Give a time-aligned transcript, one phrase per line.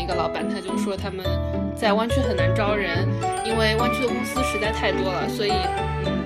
[0.00, 1.24] 一个老板，他就说他们
[1.74, 3.08] 在湾区很难招人，
[3.44, 5.52] 因为湾区的公司实在太多了，所以，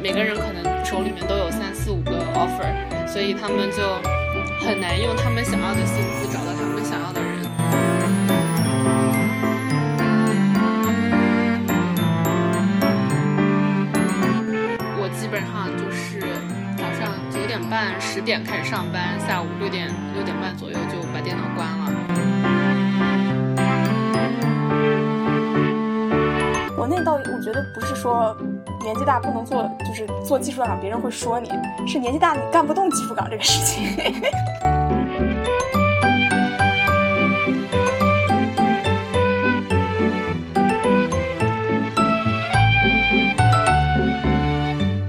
[0.03, 3.83] 每个人可能手里面都有三四五个 offer，所以他们就
[4.67, 7.39] 很难用他们想要的薪资找到他们想要的人。
[15.01, 16.21] 我基本上就是
[16.77, 21.78] 早上九点半、十点开始上班，下午六点六点半左右就把电脑关了。
[26.79, 28.37] 国内倒我觉得不是说
[28.85, 31.51] 年纪大不能做，就是做技术岗，别人会说你
[31.89, 33.99] 是年纪大你干不动技术岗这个事情。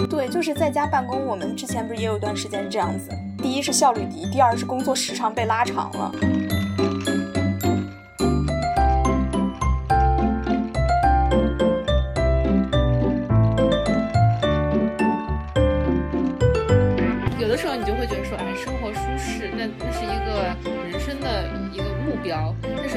[0.10, 1.24] 对，就是在家办公。
[1.24, 6.12] 我们之前不是也有一段时间是这样子，第一是效率低，第二是工作时长被拉长了。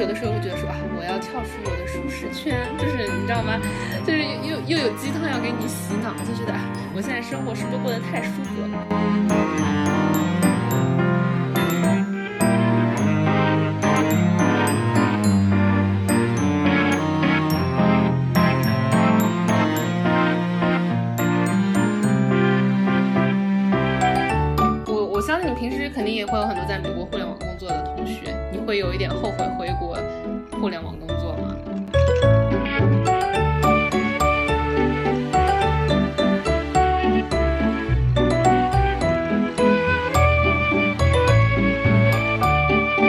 [0.03, 3.57] 有的时候会觉得说，啊，我要跳出我的舒适圈，就是你知道吗？
[4.05, 6.59] 就是又又有鸡汤要给你洗脑，就觉得，啊，
[6.93, 10.42] 我现在生活是不是过得太舒服了？
[25.33, 29.97] 相信你平时肯定也会有很多在美国互联网工作的同学，你会有一点后悔回国
[30.61, 31.55] 互联网工作吗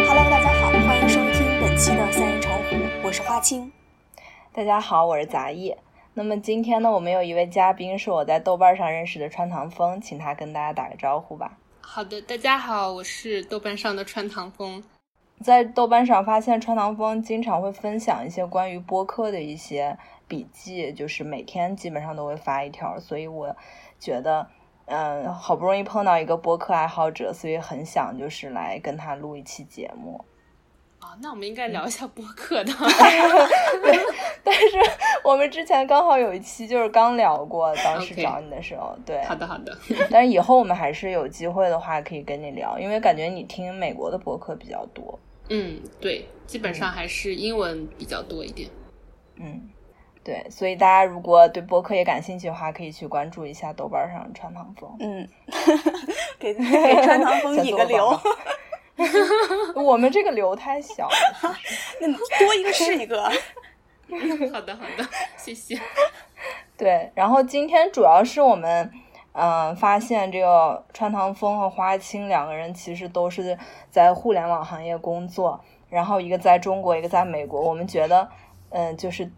[0.09, 3.71] ？Hello，大家好，欢迎收听本期的三人成虎，我是花青。
[4.51, 5.77] 大家好，我是杂艺。
[6.15, 11.59] 那么今天呢，我们有一位嘉宾是我在豆瓣上认识的川唐风，请他跟大家打个招呼吧。
[11.87, 14.83] 好的，大家好，我是豆瓣上的穿堂风。
[15.41, 19.97] 在豆瓣上发现穿堂风经常会分享一些关于播客的一些
[20.27, 23.55] 笔记，就是每天基本上都会发一条，所以我
[24.01, 24.49] 觉得，
[24.87, 30.25] 嗯，好不容易碰到一个播客爱好者，所以很想就是来跟他录一期节目。
[31.15, 32.73] 啊，那我们应该聊一下播客的。
[32.75, 34.01] 对，
[34.43, 34.69] 但是
[35.23, 39.23] 我们之前刚好有一期就是刚聊过，当时找你的时候对。
[39.25, 39.77] 好的，好的。
[40.11, 45.19] 但是以后我们还是有机会的话，可以跟你聊，因为感觉你听美国的播客比较多。
[45.51, 48.69] 嗯，对，基本上还是英文比较多一点。
[49.37, 49.69] 嗯，
[50.25, 54.91] 对，所以大家如果对播客也感兴趣的话，可以去关注一下豆瓣上川唐风。
[54.99, 55.29] 嗯，
[56.41, 56.63] 给给
[57.05, 58.19] 川唐风引个流，
[59.75, 61.57] 我们这个流太小了，
[62.01, 63.23] 那多一个是一个。
[64.53, 65.81] 好的，好的，谢谢。
[66.77, 68.91] 对，然后今天主要是我们，
[69.33, 73.59] 嗯、发现这个川唐风和花青两个人其实都是
[73.91, 77.61] 在互联网行业工作，然后一个在中国，一个在美国。
[77.61, 78.29] 我们觉得，
[78.71, 79.29] 嗯、就是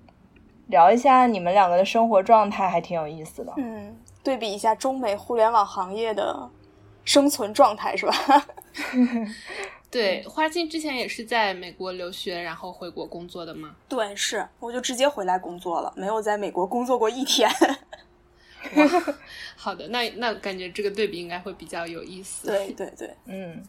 [0.67, 3.53] 聊一下你们两个的生活状态，还挺有意思的。
[3.57, 6.51] 嗯，对比一下中美互联网行业的
[7.05, 8.13] 生存状态是吧？
[9.91, 13.75] 对，花青之前也是在美国留学，然后回国工作的吗？
[13.89, 17.49] 对，是，我就直接回来工作了，没有在美国工作过一天。
[18.75, 19.15] 哇，
[19.57, 22.49] 好的，那那感觉这个对比应该会比较有意思。
[22.49, 23.63] 对对对 嗯，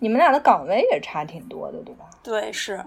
[0.00, 2.10] 你们俩的岗位也差挺多的，对吧？
[2.22, 2.84] 对，是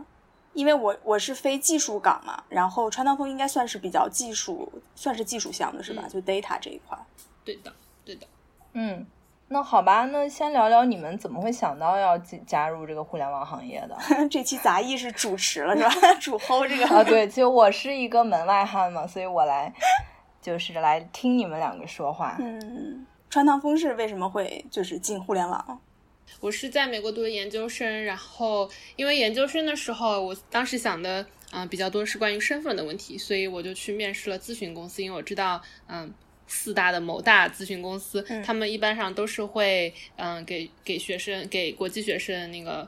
[0.54, 6.04] 因为我我是非技术岗嘛，然后川唐风应该算是比较技术，算是技术项的是吧？
[6.06, 6.98] 嗯就 data 这一块。
[7.46, 7.74] 对的，
[8.04, 8.28] 对的。
[8.74, 9.06] 嗯，
[9.50, 13.98] 那好吧，那先聊聊你们怎么会想到要进加入这个互联网行业的？
[14.30, 15.90] 这期杂艺是主持了是吧？
[16.20, 19.74] 主 hold 这个啊，对，其实我是一个门外汉嘛，所以我来
[20.42, 22.36] 就是来听你们两个说话。
[22.40, 25.80] 嗯，川堂风是为什么会就是进互联网？
[26.42, 31.22] 我是在美国读的研究生，然后因为研究生的时候，我当时想的
[31.52, 36.14] 嗯、呃比较多是关于身份的问题，所以我就去面试了咨询公司，因为我知道嗯。
[36.48, 42.88] 四大的某大咨询公司，嗯他们一般上都是会，嗯，给给学生给国际学生那个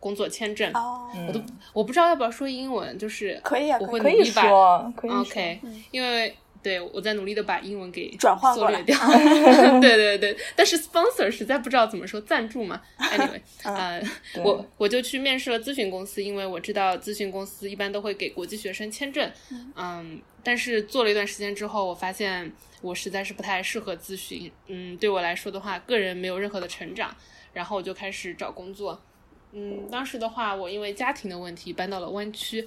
[0.00, 0.72] 工作签证。
[0.72, 1.42] 我都
[1.72, 5.20] 我不知道要不要说英文，就是可以啊我会可以努力把说，可以说。
[5.20, 5.60] OK，、
[5.90, 8.98] 因为对我在努力的把英文给转化过来缩略掉。
[9.80, 12.80] 对对对，但是 sponsor 实在不知道怎么说赞助嘛。
[12.98, 14.02] Anyway，呃，
[14.42, 19.30] 我我就去面试了咨询公司，因为我知道咨询公司一般都会给国际学生签证。
[19.76, 22.52] 嗯，但是做了一段时间之后，我发现
[22.82, 24.50] 我实在是不太适合咨询。
[24.66, 27.14] 嗯，对我来说的话，个人没有任何的成长。
[27.54, 29.00] 然后我就开始找工作。
[29.52, 32.64] 嗯，当时的话，我因为家庭的问题搬到了湾区，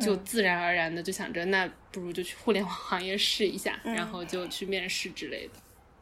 [0.00, 5.54] 就自然而然的就想着，那不如就去互联网行业试一下，然后就去面试之类的。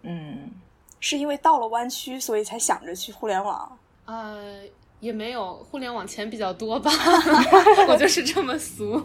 [0.02, 0.50] 嗯，
[1.00, 3.78] 是因为到了湾区，所以才想着去互联网。
[4.04, 4.62] 呃，
[5.00, 6.90] 也没有，互联网钱比较多吧，
[7.88, 9.04] 我就是这么俗。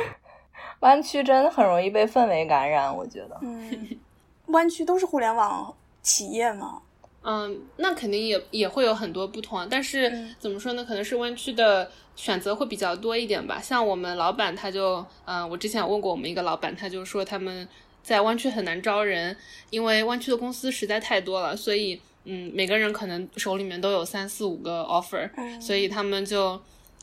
[0.80, 3.38] 湾区真的很容易被氛围感染，我觉得。
[3.42, 3.88] 嗯，
[4.46, 6.80] 湾区都是互联网企业吗？
[7.22, 10.84] 嗯，那肯定也也会有很多不同，但是怎么说呢？
[10.84, 13.60] 可能是湾区的选择会比较多一点吧。
[13.60, 17.68] 像我们老板他就，嗯，我之前有问过我们一个老板，他就说他们
[18.02, 19.36] 在湾区很难招人，
[19.70, 25.30] 因为湾区的公司实在太多了，所以，嗯，每个人可能手里面都有三四五个 offer，
[25.60, 26.60] 所以他们就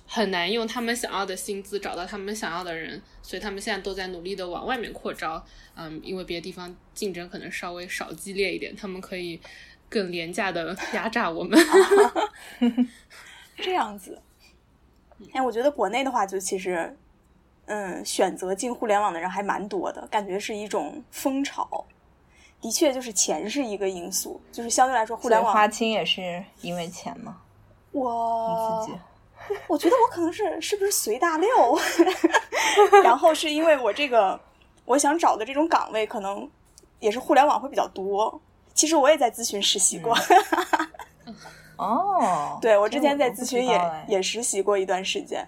[0.07, 5.45] 很难用他们想要的薪资找到他们想要的人，所以他们现在都在努力的往外面扩招。
[5.75, 9.39] 嗯，因为别的地方竞争可能稍微少激烈一点，他们可以。
[9.91, 11.59] 更廉价的压榨我们，
[13.61, 14.17] 这样子。
[15.33, 16.95] 哎，我觉得国内的话，就其实，
[17.65, 21.85] 嗯，选择进互联网的人还蛮多的，感觉是一种风潮。
[22.59, 27.38] 的确，就是钱是一个因素，就是相对来说，互联网花青也是因为钱吗？
[27.91, 29.00] 我自己，
[29.68, 31.50] 我觉得我可能是是不是随大流，
[33.03, 34.39] 然后是因为我这个
[34.85, 36.47] 我想找的这种岗位，可能
[37.00, 38.39] 也是互联网会比较多。
[38.73, 40.15] 其实我也在咨询实习过，
[41.81, 45.44] 哦，对我之前在咨询也也实习过一段时间，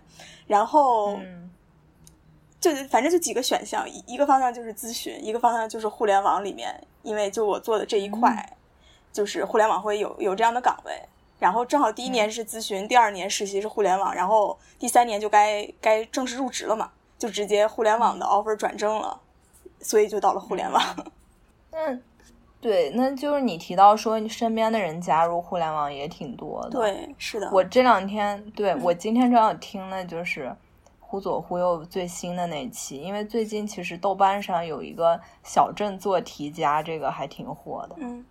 [0.47, 1.15] 然后
[2.59, 8.57] 就反正就几个选项，一一个方向就是咨询，一个方向就是互联网里面，因为就我做的这一块，
[9.11, 10.99] 就是互联网会有有这样的岗位，
[11.37, 16.89] 然后正好第一年是咨询，第二年实习是互联网，然后第三年就该该正式入职了嘛，
[17.19, 19.21] 就直接互联网的 offer 转正了，
[19.81, 20.81] 所以就到了互联网。
[21.69, 22.01] 嗯。
[22.63, 26.79] 对，那就是你提到说你身边的人加入互联网也挺多的。
[26.79, 27.49] 对，是的。
[27.51, 30.55] 我这两天，对我今天正好听了就是
[31.01, 37.97] 忽左忽右最新的那期，因为最近其实豆瓣上有一个小镇做题家，这个还挺火的。
[37.99, 38.25] 嗯。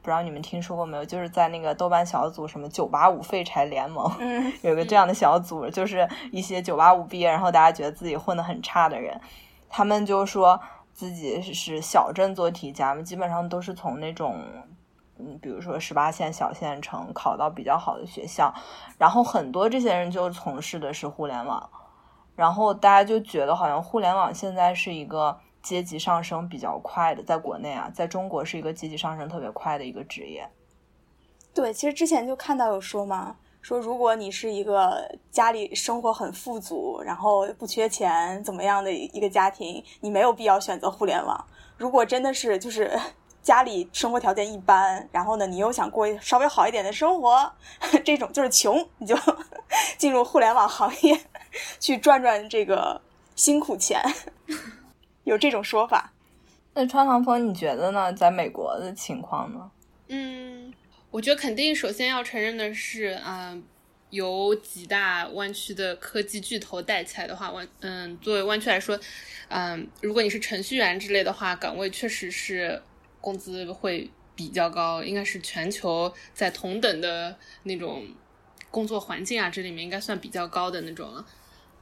[0.00, 1.04] 不知道你们听说过没有？
[1.04, 9.20] 就是在那个豆瓣小组什么九八五废柴联盟，嗯，有个这样的小组，就是一些九八五毕业，然后大家觉得自己混得很差的人，
[9.68, 10.60] 他们就说。
[11.00, 14.38] 自己是小镇做题家嘛，基本上都是从那种，
[15.16, 18.52] 嗯，比如说十八线小县城考到比较好的学校，
[18.98, 21.70] 然后很多这些人就从事的是互联网，
[22.36, 30.46] 然后大家就觉得好像互联网现在是一个阶级上升比较快的，在国内啊，在中国是一个阶级上升特别快的一个职业。
[31.54, 33.36] 对，其实之前就看到有说嘛。
[33.62, 41.44] 说，如果你是一个家里生活很富足，然后不缺钱，怎么样的一个家庭，你没有必要选择互联网。
[41.76, 42.98] 如果真的是就是
[43.42, 47.52] 家里生活条件一般，然后呢，你又想过稍微好一点的生活，
[48.04, 49.16] 这种就是穷，你就
[49.96, 51.18] 进入互联网行业
[51.78, 53.00] 去赚赚这个
[53.36, 54.02] 辛苦钱，
[55.24, 56.12] 有这种说法。
[56.72, 58.12] 那川航峰，你觉得呢？
[58.12, 59.70] 在美国的情况呢？
[60.08, 60.49] 嗯。
[61.10, 63.62] 我觉得肯定首先要承认的是，嗯，
[64.10, 68.98] 由几大湾区的科技巨头带起来的话，湾嗯，作为湾区来说，
[69.48, 72.80] 嗯，如果你是程序员之类的话，岗位确实是
[73.20, 78.06] 工资会比较高，应该是全球在同等的那种
[78.70, 81.26] 工作环境啊，这里面应该算比较高的那种了。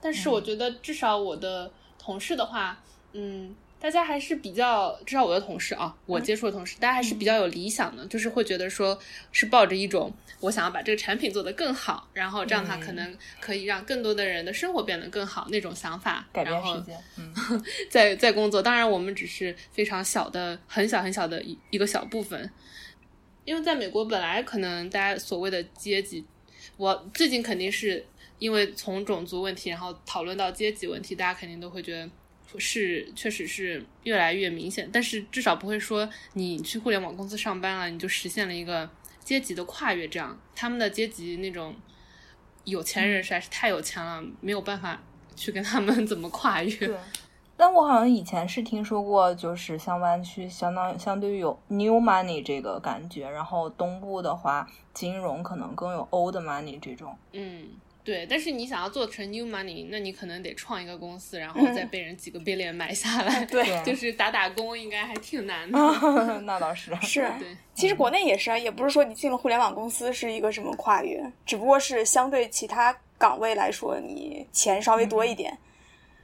[0.00, 2.82] 但是我觉得至少我的同事的话，
[3.12, 3.54] 嗯。
[3.80, 8.98] 大家还是比较，至少我的同事啊，我接触的同事，大家还是比较有理想的，就是会觉得说，
[9.30, 16.82] 是抱着一种我想要把这个产品做得更好，然后这样的话可能可以让更多的人的生活变得更好那种想法，然后
[17.88, 18.60] 在在工作。
[18.60, 22.50] 当然，我们只是非常小的、很小很小的一一个小部分，
[23.44, 26.24] 因为在美国本来可能大家所谓的阶级，
[26.76, 28.04] 我最近肯定是
[28.40, 32.10] 因为从种族问题，然后讨论到阶级问题，大家肯定都会觉得。
[32.56, 38.88] 是，确实是越来越明显，但是至少不会说你去互联网公司上班了，你就实现了一个
[39.24, 40.06] 阶级的跨越。
[40.06, 41.74] 这样，他们的阶级那种
[42.62, 45.02] 有钱人实在是太有钱了，没有办法
[45.34, 46.74] 去跟他们 怎么跨越。
[46.74, 46.96] 对，
[47.56, 57.14] 但我好像以前是听说过，就是像湾区相当相对于有 new money 这个感觉，然后东部的话，金融可能更有 old money 这种。
[57.32, 57.68] 嗯。
[58.04, 63.44] 对，但是你想要做成 new money，那你可能得创一个公司，然后再被人几个 billion 买下来。
[63.44, 65.78] 对， 就是打打工应该还挺难的。
[66.46, 66.94] 那倒是。
[67.02, 67.30] 是。
[67.38, 75.58] 对，其实国内也是啊，也不是说你进了互联网公司是一个什么跨越，只不过是相对其他岗位来说，你钱稍微多一点，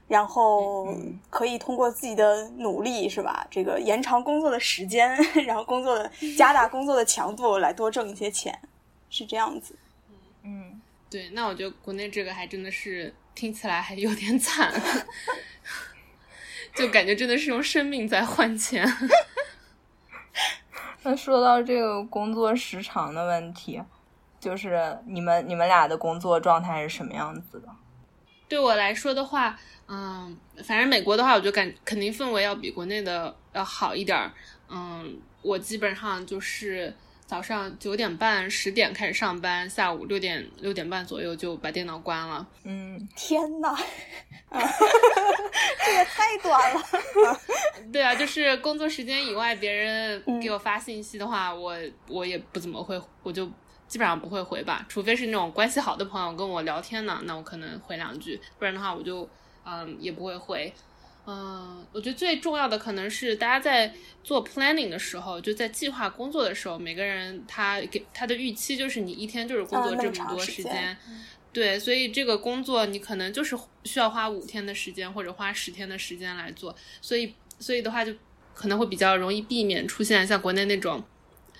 [0.09, 0.97] 然后
[1.28, 3.47] 可以通过自己的努力，是吧？
[3.50, 5.14] 这个延长工作的时间，
[5.45, 8.59] 然后工作的加大工作的强度来多挣一些钱，
[9.11, 9.76] 是这样子。
[10.45, 10.74] 嗯。
[11.14, 14.68] 对，那我觉得国内这个还真的是听起来还有点惨，
[16.75, 18.85] 就感觉真的是用生命在换钱。
[21.04, 23.80] 那说到这个工作时长的问题，
[24.40, 27.68] 就是你们你们俩的工作状态是什么样子的？
[28.49, 29.56] 对我来说的话，
[29.87, 34.33] 嗯，反正美国的话，我觉得感肯定氛围要比国内的要好一点儿。
[34.68, 36.92] 嗯，我基本上就是
[37.26, 42.47] 早上九点半、十点开始上班，下午六点六点半左右就把电脑关了。
[42.64, 43.75] 嗯，天呐，
[44.50, 46.83] 这也太短了。
[47.93, 51.75] 对啊，就是工作时间以外，别人给我发信息的话，我
[52.09, 53.47] 我也不怎么会，我就
[53.88, 59.28] 基本上不会回吧，除非是那种关系好的朋友跟我聊天呢，那我可能回两句，不然的话我就
[59.64, 60.73] 嗯也不会回。
[61.26, 70.95] 嗯，我觉得最重要的可能是大家在做 planning 的时候，就在计划工作的时候，每个人他给他的预期就是你一天就是工作这么多时间，
[71.50, 78.12] 对，所以这个工作你可能就是需要花五天的时间或者花十天的时间来做，所以所以的话就
[78.52, 81.02] 可能会比较容易避免出现像国内那种，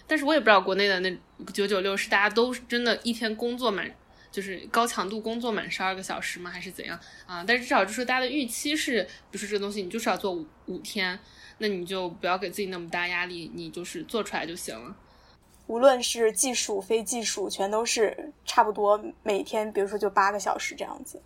[0.06, 1.16] 但是我也不知道国内的那
[1.54, 3.90] 九九六是大家都真的一天工作满。
[4.34, 6.50] 就是高强度工作满十二个小时吗？
[6.50, 7.44] 还是怎样啊？
[7.46, 11.16] 但是至少就是大家的预期是，比如说这个东西你就是要做五五天，
[11.58, 14.96] 那你就不要给自己那么大压力，你就是做出来就行了。
[15.68, 21.22] 无论是技术非技术，全都是差不多每天，比如说就八个小时这样子。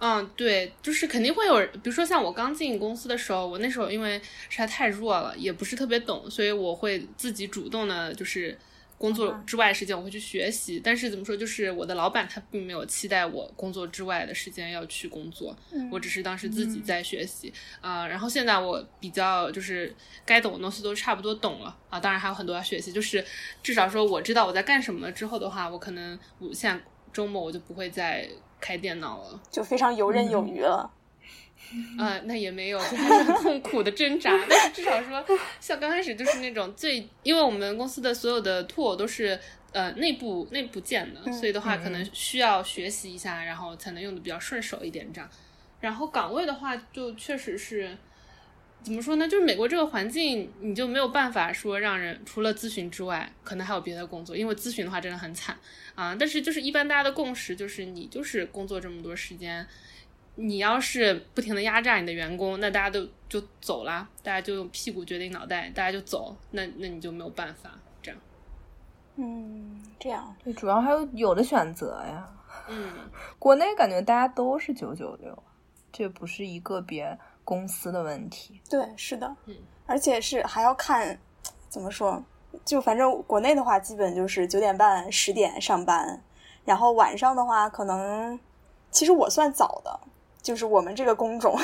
[0.00, 8.58] 嗯，对，就是肯定会有，比如说像我刚进公司的时候，我那时候因为实在太弱了，也不是特别懂，所以我会自己主动的，就是。
[9.02, 15.56] 工作之外的时间我会去学习，但是怎么说，就是我的老板他并没有期待我工作之外的时间要去工作，
[15.90, 17.52] 我只是当时自己在学习。
[17.80, 18.06] 啊。
[18.06, 19.92] 然后现在我比较就是
[20.24, 21.76] 该懂的东西都差不多懂了。
[21.90, 23.24] 啊，当然还有很多要学习，就是
[23.60, 26.80] 至少说我知道我在干什么了之后的话，我可能我现在
[27.12, 28.28] 周末我就不会再
[28.60, 30.88] 开电脑了，就非常游刃有余了。
[31.98, 34.30] 啊，那也没有，就还是很痛苦的挣扎。
[34.48, 35.24] 但是至少说，
[35.58, 39.38] 像刚开始就是那种最，因为我们公司的所有的 tool 都是
[39.72, 45.30] 呃内部内部建的，所以的话可能需要学习一下，然后才能用的比较顺手一点这样。
[45.80, 47.96] 然后岗位的话，就确实是
[48.82, 49.26] 怎么说呢？
[49.26, 55.56] 就是美国这个环境，你就没有办法说让人除了咨询之外，可能还有别的工作，因为咨询的话真的很惨
[55.94, 56.14] 啊。
[56.20, 59.66] 但是就是一般大家的共识就是，你就是工作这么多时间。
[60.34, 67.70] 你要是不停的压榨你的员工，那大家都就走了，大家就用屁股决定脑袋，大家就走，那那你就没有办法
[68.00, 68.18] 这样。
[69.16, 72.26] 嗯，这样对，主要还有有的选择呀。
[72.68, 72.90] 嗯，
[73.38, 75.42] 国内感觉大家都是九九六，
[75.92, 78.58] 这不是一个别公司的问题。
[78.70, 81.18] 对，是的，嗯，而且是还要看
[81.68, 82.24] 怎么说，
[82.64, 86.22] 就反正国内的话，基本就是九点半十点上班，
[86.64, 88.40] 然后晚上的话，可能
[88.90, 90.00] 其实我算早的。
[90.42, 91.56] 就是我们这个工种，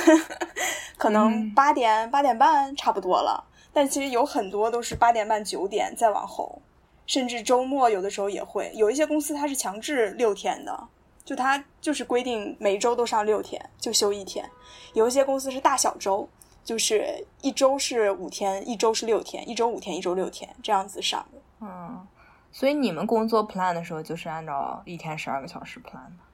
[0.97, 6.63] 可能八点八点半差不多了，但其实有很多都是八点半九点再往后，
[7.05, 10.89] 甚至周末有的时候也会有一些公司它是强制六天的，
[11.25, 14.49] 就它就是规定每周都上六天，就休一天。
[14.95, 16.29] 有一些公司是大小周，
[16.65, 21.39] 就是一周是五天，一周是六天，一周五天，一周六天这样子上的。
[21.61, 22.07] 嗯，
[22.53, 26.28] 所以你们工作 plan 的时候就是按照一天十二个小时 plan 的。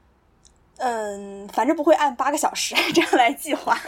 [0.78, 3.78] 嗯，反正不会按八个小时 这样来计划。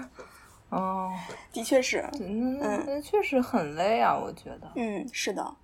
[0.70, 1.12] 哦，
[1.52, 4.70] 的确是，嗯，那确实很累啊，我觉得。
[4.76, 5.56] 嗯，是的。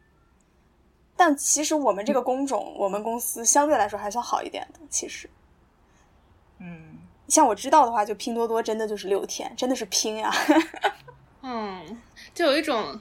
[1.16, 4.80] 但其实我们这个工种，我们公司相对来说还算好一点的。
[4.90, 5.30] 其实，
[6.58, 10.30] 嗯，像我知道的话，就拼多多真的就是六天，真的是拼呀。
[11.42, 12.00] 嗯，
[12.34, 13.00] 就有一种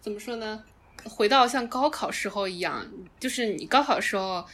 [0.00, 0.62] 怎么说呢？
[1.04, 2.86] 回到像高考时候一样，
[3.18, 4.44] 就是你高考时候。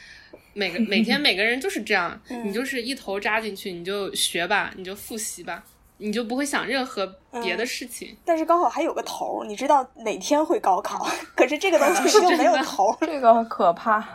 [0.54, 5.62] 每个 每天每个人就是这样，你就是一头扎进去，你就学吧，你就复习吧，
[5.98, 7.06] 你就不会想任何
[7.42, 8.16] 别的事情。
[8.24, 11.06] 但是高考还有个头，你知道哪天会高考？
[11.36, 14.06] 可是这个东西又没有头，这个可怕。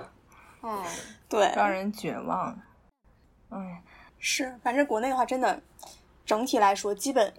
[0.62, 0.84] 嗯，
[1.30, 2.58] 对，让人绝望。
[3.52, 3.78] 嗯，
[4.20, 5.62] 是，反正国内的话，真的
[6.26, 7.34] 整体来说，基本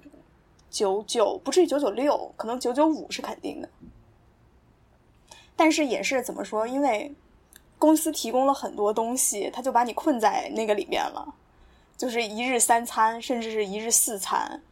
[0.71, 3.69] 九九不至于九九六，可能九九五是肯定的。
[5.57, 6.67] 但是也是怎么说？
[6.67, 7.15] 因为。
[7.79, 11.35] 公司提供了很多东西，他就把你困在那个里面了，
[11.97, 14.63] 就是一日三餐，甚至是一日四餐，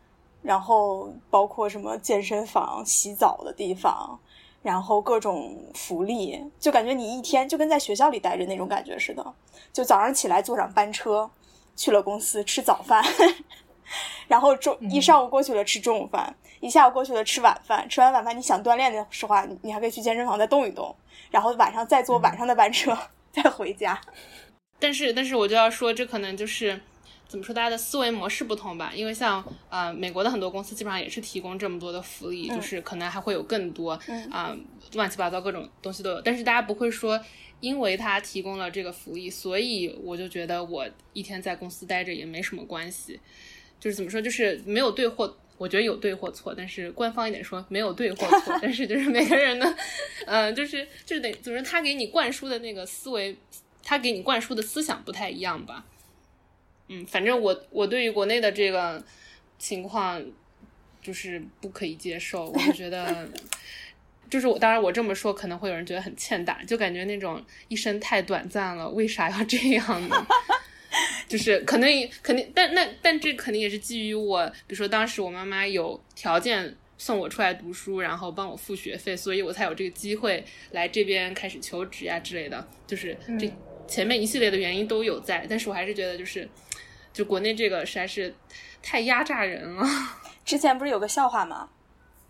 [0.42, 4.18] 然后包括什么健身房、洗澡的地方，
[4.62, 9.35] 然后各种福利，就感觉你一天就跟在学校里待着那种感觉似的。
[9.73, 11.30] 就早上起来坐上班车
[11.76, 13.04] 去了公司吃早饭，
[14.28, 20.95] 然后中一上午过去了吃中午饭，一下午过去了吃晚饭，吃完晚饭你想锻炼的时候，你还可以去健身房再动一动。
[21.28, 22.97] 然后晚上再坐晚上的班车
[23.33, 24.00] 再回家。
[24.78, 26.81] 但是但是我就要说，这可能就是
[27.26, 28.92] 怎么说，大家的思维模式不同吧。
[28.95, 33.99] 因为像呃美国的很多公司基本上也是提供这么多的福利，就是可能还会有更多
[34.31, 34.57] 啊
[34.92, 36.21] 乱七八糟各种东西都有。
[36.21, 37.21] 但是大家不会说，
[37.59, 43.19] 因为他提供了这个福利，所以我就觉得我一天在公司待着也没什么关系。
[43.81, 45.37] 就是怎么说，就是没有对或。
[45.62, 49.76] 我觉得有对或错，但是官方一点说没有对或错， 但是就是每个人的，
[50.26, 53.37] 嗯，就是就是得，就是他给你灌输的那个思维，
[53.85, 55.85] 他给你灌输的思想不太一样吧。
[56.88, 59.00] 嗯，反正我我对于国内的这个
[59.57, 60.21] 情况
[61.00, 63.28] 就是不可以接受，我觉得，
[64.28, 70.26] 就是我当然我这么说可能会有人觉得很欠打，就感觉那种一生太短暂了，为啥要这样呢？
[71.28, 71.88] 就是可能
[72.22, 82.66] 肯定，但那但这肯定也是基于我，比如说当时我妈妈有条件送我出来读书，然后帮我付学费，所以我才有这个机会来这边开始求职呀之类的。
[82.87, 83.52] 就是这
[83.88, 86.49] 前面一系列的原因都有在，但是我还是觉得就是，
[87.12, 88.34] 就国内这个实在是
[88.82, 89.87] 太压榨人了。
[90.44, 91.68] 之前不是有个笑话吗？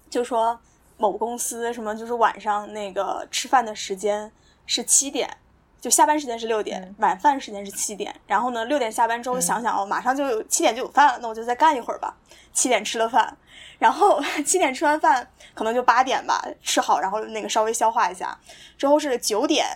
[0.08, 0.60] 就说
[0.98, 4.30] 某公司什么就是晚上那个吃饭的时间
[4.66, 5.28] 是七点。
[5.82, 8.14] 就下班时间是六点，晚饭时间是七点。
[8.24, 12.14] 然后呢，六点下班之后想想哦，马上就有七点就有饭了，那我就再干一会儿吧。
[12.52, 13.36] 七点吃了饭，
[13.80, 18.38] 然后 七点吃完饭，可能就八点吧，吃好，然后那个稍微消化一下。
[18.78, 19.66] 之后是九点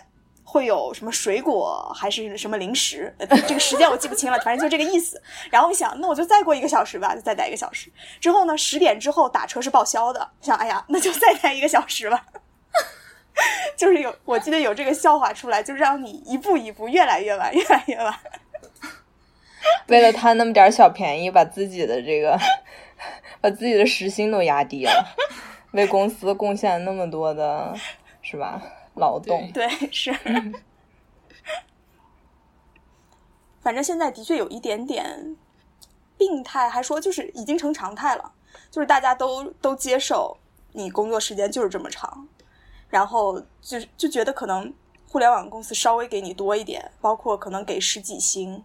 [0.45, 3.13] 会有什么水果还是什么零食，
[3.49, 5.21] 这个时间我记不清了，反正就这个意思。
[5.51, 7.91] 然后想，那我就再过一个小时吧，就再待一个小时。
[8.21, 12.25] 之后呢，十点之后打车是报销的，想，哎呀，那就再待一个小时吧。
[13.77, 18.19] 就是有，我记得有这个笑话出来，就让你一步一步越来越晚， 越来越晚。
[19.89, 22.39] 为了贪那么点小便宜，把自己的这个，
[23.41, 25.15] 把自己的时薪都压低了，
[25.73, 27.75] 为公司贡献那么多的，
[28.23, 28.63] 是吧？
[28.95, 30.15] 劳动对是。
[33.61, 35.37] 反正现在的确有一点点
[36.17, 38.33] 病态，还说就是已经成常态了，
[38.71, 40.37] 就是大家都都接受
[40.73, 42.27] 你工作时间就是这么长。
[42.89, 44.73] 然后就就觉得可能
[45.09, 48.63] 互联网公司稍微给你多一点，包括可能给十几薪，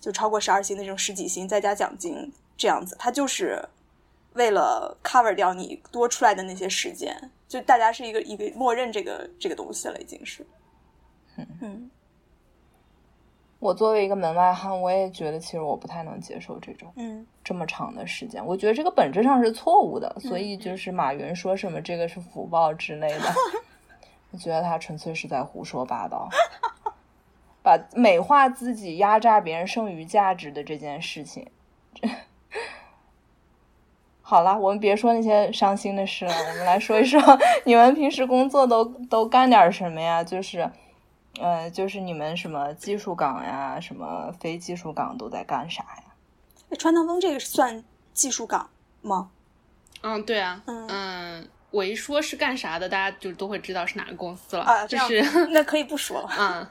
[0.00, 3.68] 就超过十二薪的这种十几薪，再加奖金这样子，它就是
[4.34, 10.46] 为了 cover 掉你多出来的那些时间，就大家是一个一个默认这个这个东西了，已经是。
[11.60, 11.90] 嗯，
[13.64, 23.34] 我作为一个门外汉，我也觉得其实我不太能接受这种嗯这么长的时间，我觉得这个本质上是错误的，所以就是马云说什么这个是福报之类的。
[24.32, 26.28] 我觉得他纯粹是在胡说八道，
[27.62, 31.48] 把美化自己、压榨别人剩余价值的这件事情。
[34.20, 37.18] 好了，我们别说那些伤心的事了，我们来说一说
[37.64, 40.22] 你们平时工作都都干点什么呀？
[40.22, 40.70] 就是，
[41.40, 46.76] 呃，就是你们什么技术岗呀，什么非技术岗都在干啥呀？
[46.78, 48.70] 川唐风这个算技术岗
[49.02, 49.30] 吗？
[50.02, 51.48] 嗯，对啊，嗯。
[51.70, 54.62] 我一说是干啥的，大家就都会知道是哪个公司了。
[54.62, 56.30] 啊，就是那可以不说了。
[56.38, 56.68] 嗯，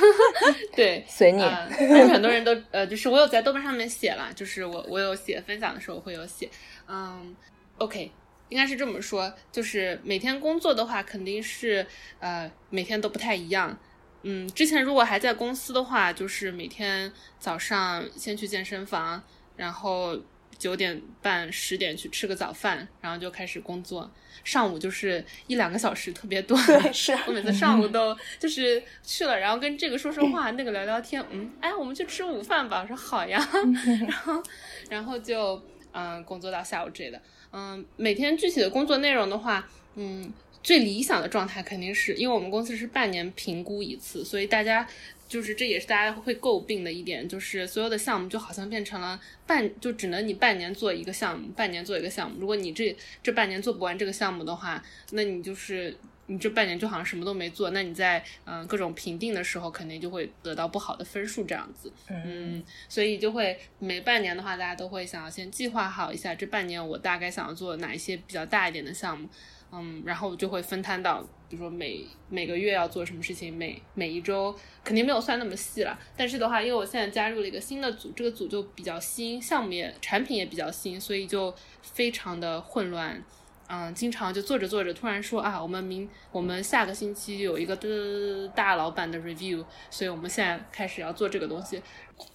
[0.76, 1.42] 对， 随你。
[1.42, 6.50] 很多人都呃，就是我有在豆瓣上面写了，就是我我有写分享的时候会有写。
[6.86, 7.34] 嗯
[7.78, 8.12] ，OK，
[8.50, 11.86] 应该是这么说，就是每天工作的话，肯定是
[12.20, 13.74] 呃每天都不太一样。
[14.22, 19.22] 嗯，之前如果还在公司的话，就是每天早上先去健身房，
[19.56, 20.18] 然后
[20.58, 24.10] 九点半十点去吃个早饭，然后就开始工作。
[24.44, 26.60] 上午就是一两个小时，特别短。
[26.66, 31.24] 对， 是我每次上午 都就是去了，然后跟这个说说话，那个聊聊天。
[31.30, 32.80] 嗯，哎，我们去吃午饭吧。
[32.82, 33.38] 我说好呀。
[34.06, 34.42] 然后，
[34.90, 37.20] 然后就嗯工作到下午之类的。
[37.52, 40.32] 嗯，每天具体的工作内容的话，嗯，
[40.62, 44.88] 最理想的状态肯定是因为我们公司是半年评估一次，所以大家。
[45.28, 52.38] 就是这也是大家会诟病的一点，就是所有的项目就好像变成了半，就只能你半年做一个项目，半年做一个项目。
[52.38, 55.96] 如果你这这半年做不完这个项目的话，那你就是
[56.26, 57.70] 你这半年就好像什么都没做。
[57.70, 61.90] 那你在嗯各种评定的时候，肯定就会得到不好的分数这样子。
[62.10, 69.26] 嗯，所以就会每半年的话，大家都会想要先计划好一下这半年我大概想要做哪一些比较大一点的项目。
[69.74, 74.54] 嗯，然后就会分摊到，比如说每每个月要做什么事情，每每一周
[74.84, 75.98] 肯定没有算那么细了。
[76.14, 83.24] 但是的话，因为我现在加入了一个新的组，这个组就比较新，项目也产品也比较新，所以就非常的混乱。
[83.68, 91.78] 嗯，经常就做着做着，突然说啊，我们明我们下个星期有一个的大老板的 review，所以我们现在开始要做这个东西。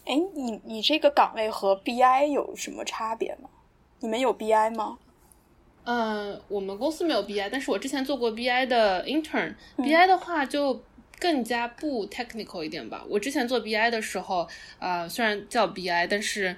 [0.05, 3.47] 哎，你你这个岗位和 BI 有什么差别吗？
[3.99, 4.97] 你们有 BI 吗？
[5.89, 9.55] 嗯，我们公司没有 BI，但是我之前做过 BI 的 intern。
[9.77, 10.83] BI 的话，就
[11.17, 13.05] 更加不 technical 一点吧。
[13.07, 14.45] 我之前做 BI 的时候，
[14.79, 16.53] 呃，虽然叫 BI，但是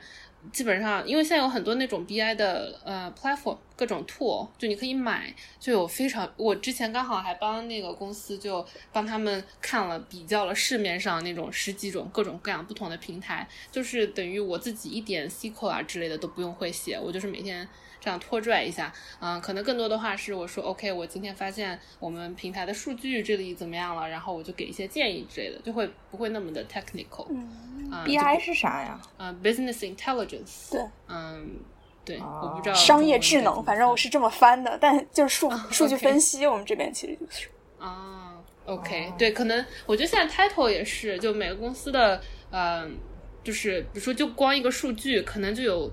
[0.51, 6.27] 基本上因为现在有很多那种 BI 的呃 platform，各种 tool，就你可以买，就有非常。
[6.35, 17.69] 我之前刚好还帮那个公司就帮他们看了比较了市面上那种十几种各种各样不同的平台，就是等于我自己一点 SQL 啊之类的都不用会写，我就是每天。
[17.99, 27.27] 这样拖拽一下，嗯，可能更多的话是我说，OK，我今天发现我们平台的数据这里怎么样了，然后我就给一些建议之类的，就会不会那么的 technical。
[27.29, 28.99] 嗯，BI 是啥呀？
[29.17, 30.71] 呃，business intelligence。
[30.71, 31.59] 对，嗯，
[32.05, 32.75] 对，我不知道。
[32.75, 37.49] 商业智能，反正我是这么翻的，但就是数数据分析，我们这边其实就是。
[37.79, 38.35] 啊
[38.65, 42.97] ，OK，对，可能我觉得现在 title 也是，就每个公司的，嗯，
[43.43, 45.91] 就是比如说就光一个数据，可能就有。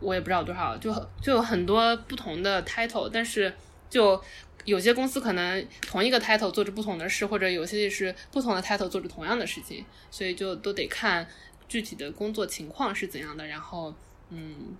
[0.00, 3.52] 我也不知道多少，就就有很多不同的 title，但是
[3.88, 4.20] 就
[4.64, 11.26] 有些公司可能同一个 title 做着不同的事，或者有些是不同的 title 做着同样的事情，所以就都得看
[11.68, 13.94] 具体的工作情况是怎样的，然后
[14.30, 14.76] 嗯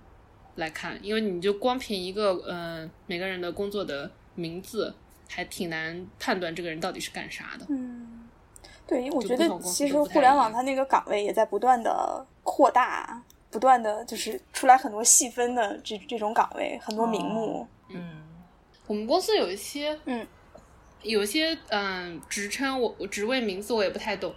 [0.55, 4.93] 来看，因为你就光凭一个呃每个人的工作的名字，
[5.29, 7.65] 还挺难判断这个人到底是干啥的。
[7.69, 8.27] 嗯，
[8.85, 13.21] 对，我觉得其实互联网它那个岗位也在不断的扩大。
[13.51, 17.67] 不断的就是出来很多细分的这这种岗位，很多名目。
[17.89, 18.23] 嗯，
[18.87, 20.25] 我们公司有一些，嗯，
[21.03, 24.33] 有一些嗯职称，我我职位名字我也不太懂。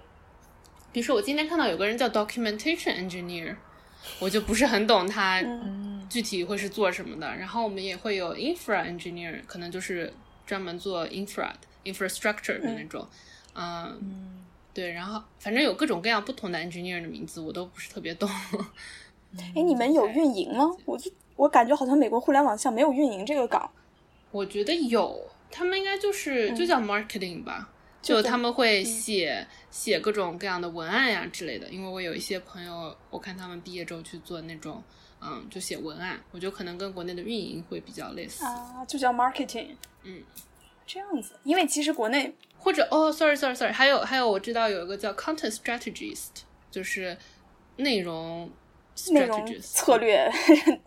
[0.92, 3.56] 比如说，我今天看到有个人叫 Documentation Engineer，
[4.18, 5.42] 我就不是很懂他
[6.10, 7.34] 具体会是做什么的。
[7.36, 10.12] 然后我们也会有 Infra Engineer，可能就是
[10.44, 11.50] 专门做 infra
[11.84, 13.06] infrastructure 的那种。
[13.54, 14.92] 嗯，对。
[14.92, 18.28] 然后反正有各种各样不同的 engineer 的名字，我都不是特别懂。
[19.54, 20.70] 哎，你们有运营吗？
[20.84, 23.70] 我就我感觉好像美国互联网像没有运营这个岗。
[24.30, 25.20] 我觉得有，
[25.50, 27.68] 他们应该就是就叫 marketing 吧，
[28.02, 31.68] 就他们会写写各种各样的文案呀之类的。
[31.68, 34.82] 因为我有一些朋友，我看他们毕业之后去做那种，
[35.20, 39.68] 嗯，就写文案，我觉得可能跟国内的运营会比较类似啊，就叫 marketing。
[40.02, 40.22] 嗯，
[40.86, 47.16] 这样子，因为其实国内或者哦，sorry sorry sorry，还有还有，我知道有一个叫 content strategist，就是
[47.76, 48.50] 内容。
[49.12, 50.30] 那种策略，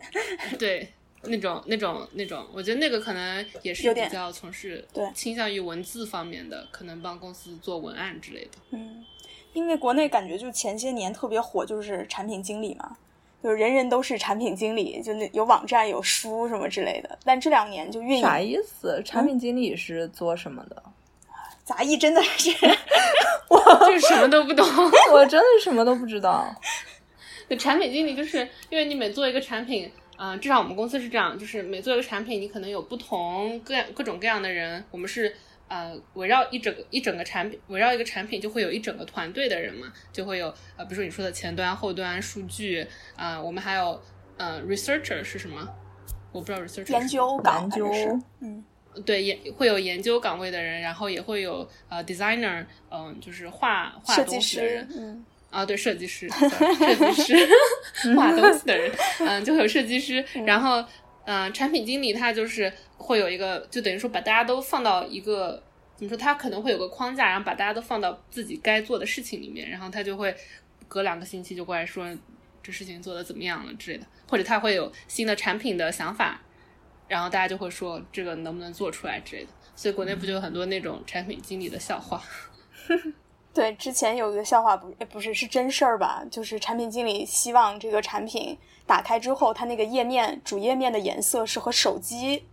[0.58, 0.92] 对，
[1.22, 8.50] 那种那种那种，我觉得那个可能也是比较从事对倾向于文字方面的，可能帮公司做文案之类的。
[8.70, 9.04] 嗯，
[9.52, 12.96] 因为国内感觉就前些年特别火，就是产品经理嘛，
[13.42, 17.18] 就是人人都是产品经理，就那有网站有书什么之类的。
[17.24, 19.02] 但这两年就运营啥意思？
[19.04, 20.82] 产品经理是做什么的？
[21.64, 22.50] 杂艺真的是
[23.50, 24.66] 我就什么都不懂，
[25.12, 26.50] 我真的什么都不知道。
[27.48, 34.84] 对，产品经理就是因为你每做一个产品，嗯，至少我们公司是这样，就是每做一个产品，你可能有不同各样各种各样的人。
[34.90, 35.34] 我们是
[35.68, 43.98] 呃围绕一整个一整个产品，围绕一个产品就会有一整个团队的人嘛，就会有呃，比如说你说的前端、后端、数据，啊，我们还有
[44.36, 45.66] 呃，researcher 是什么？
[46.32, 48.62] 我不知道 researcher 研究研究，嗯，
[49.06, 55.24] 对，研会有研究岗位的人，然后也会有呃 designer，嗯，就是画画东西的人，嗯。
[55.50, 57.48] 啊，对，设计师，设计师
[58.14, 60.84] 画东西的人，嗯，就会有设计师， 然后，
[61.24, 65.62] 嗯，产品经理他就是会有一个，就等于说把大家都放到一个
[65.96, 70.34] 怎么说，他可能会有个框架，然后把大家都放到自己该做的事情里面，然后他就会
[70.86, 72.06] 隔两个星期就过来说
[72.62, 76.42] 这事情做的怎么样了之类的，或者他会有新的产品的想法，
[77.08, 82.22] 然后大家就会说这个能不能做出来之类的，所以国内不就有很多那种产品经理的笑话。
[83.54, 86.22] 对，之前有一个笑话，不，不是是真事儿吧？
[86.30, 88.56] 就是产品经理希望这个产品
[88.86, 92.44] 打开之后，它那个页面主页面的颜色是和手机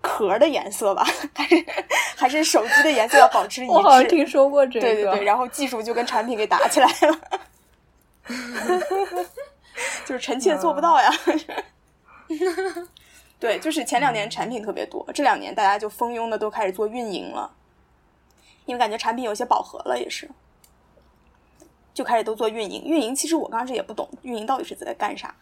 [0.00, 1.04] 壳的颜色吧？
[1.34, 1.66] 还是
[2.16, 3.72] 还是手机的颜色要保持一致？
[3.74, 4.86] 我好像听说过这个。
[4.86, 7.18] 对对对，然后技术就跟产品给打起来了，
[10.06, 11.10] 就是臣妾做不到呀。
[13.40, 17.50] 对，就是前两年产品特别多，这两年大家就蜂拥的都开始做运营了，
[18.66, 20.30] 因为感觉产品有些饱和了，也是。
[21.94, 25.34] 就开始都做运营，运营其实我刚开始也不懂运营到底是在干啥，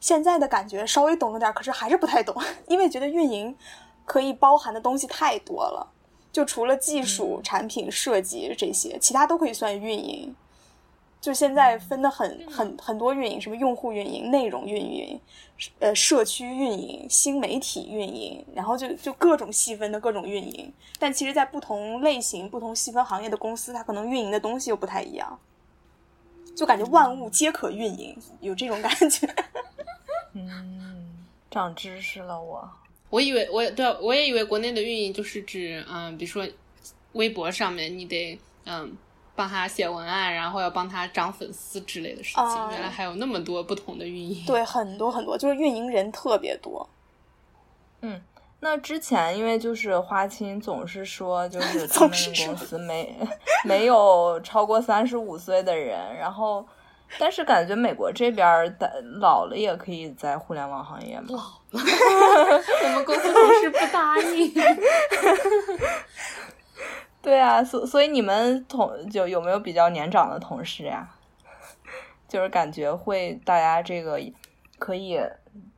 [0.00, 2.34] 现在的感觉稍微懂了点，可是还是不太懂，
[2.68, 3.54] 因为觉得运营
[4.06, 5.86] 可以包含的东西太多了，
[6.32, 10.34] 就除了技术、产品设计这些，其他都可以算运营。
[11.20, 15.20] 就现在分的很很很多运营，什么用户运营、内容运营、
[15.78, 25.38] 呃社区运营、新媒体运营，然后就就各种细分的各种运营，但其实，在不同类型、不同细分行业的公司，它可能运营的东西又不太一样。
[26.56, 29.28] 就感觉万物皆可运营，有这种感觉。
[30.32, 31.18] 嗯，
[31.50, 32.66] 长知识了我。
[33.10, 36.48] 我以为我对，我也以为国内的运营就是指，嗯，比如说
[37.12, 38.96] 微博上面你得嗯。
[39.40, 42.70] 帮他写文案，然后要帮他涨粉丝之类的事情。
[42.72, 46.86] 原来还有那么多不同的运营，对，很多很多，就是运营人特别多。
[48.02, 48.20] 嗯，
[48.60, 52.10] 那之前因为就是花青总是说，就 是他们
[52.46, 53.16] 公司没
[53.64, 56.66] 没有超过三十五岁的人，然后
[57.18, 58.46] 但是感觉美国这边
[58.78, 61.38] 的老了也可以在互联网行业老
[61.70, 61.80] 了，
[62.84, 64.52] 我们公司同事不答应。
[67.22, 71.08] 对啊，所所以你们同就有没有比较年长的同事呀？
[72.28, 74.20] 就是感觉会大家这个
[74.78, 75.18] 可以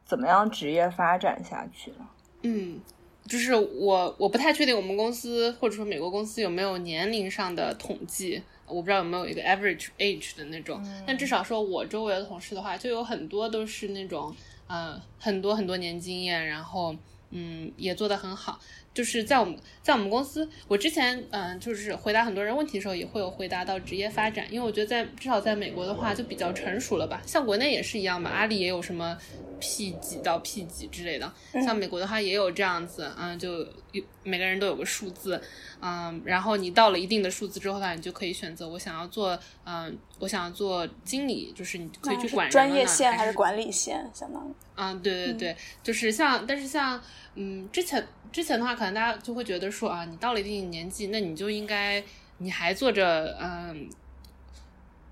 [0.05, 2.11] 怎么样职业发展下去了？
[2.43, 2.81] 嗯，
[3.27, 10.81] 就是我我不太确定我们公司或者说美国公司有没有年龄上的统计，我不知道有没有一个 average age 的那种。
[11.07, 14.35] 但至少说我周围的同事的话，就有很多都是那种
[14.69, 16.95] 嗯很多很多年经验，然后
[17.31, 18.61] 嗯也做得很好。
[18.95, 27.23] 就是在我们在我们公司，我之前嗯，就是回答很多人问题的时候，也会有回答到职业发展，因为我觉得在至少在美国的话，就比较成熟了吧。
[27.27, 29.17] 像国内也是一样嘛，阿里也有什么
[29.61, 31.33] P 几到 P 几之类的。
[31.65, 35.41] 像美国的话也有这样子，嗯，就有每个人都有个数字，
[35.81, 44.53] 嗯，然后你到了一定的数字之后的话，你就可以选择我想要做，嗯，我想要做经理，就是你可以去管专业线还是管理线，相当于。
[44.77, 47.01] 嗯，对对对，就是像，但是像，
[47.35, 48.07] 嗯，之前。
[48.33, 52.03] 之前的话，可能大家就会觉得说啊，你到了一定年纪，那你就应该
[52.39, 53.87] 你还做着嗯，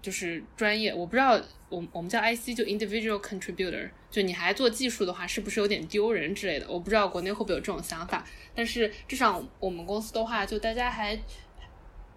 [0.03, 0.95] 就是专业。
[0.95, 6.67] 我不知道，我我们叫 IC 就 individual contributor，就你还做技术的话，是不是有点丢人之类的？
[6.69, 8.25] 我不知道国内会不会有这种想法。
[8.55, 11.19] 但是至少我们公司的话，就大家还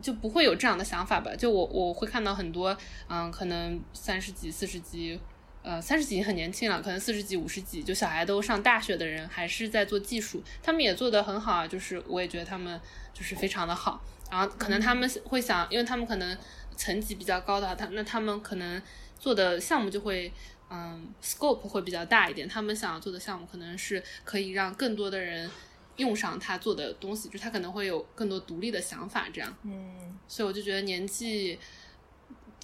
[0.02, 1.36] 就不会有这样的想法吧？
[1.36, 2.76] 就我我会看到很多
[3.08, 5.20] 嗯，可能三十几、四十几。
[5.64, 11.66] 呃，三十几很年轻了，可能四十几、五十几，就小孩都上大学的人，还是在做技术，他们也做得很好啊。
[11.66, 12.78] 就是我也觉得他们
[13.14, 14.04] 就是非常的好。
[14.30, 16.38] 然后可能他们会想，因为他们可能
[16.76, 18.82] 层级比较高的，他那他们可能
[19.18, 20.30] 做的项目就会，
[20.70, 22.46] 嗯，scope 会比较大一点。
[22.46, 25.50] 他们想要做的项目可能是可以让更多的人
[25.96, 29.56] 用上他做的东西，就他可能会有更多独立的想法，这样。
[29.64, 31.58] 嗯，所以我就觉得年纪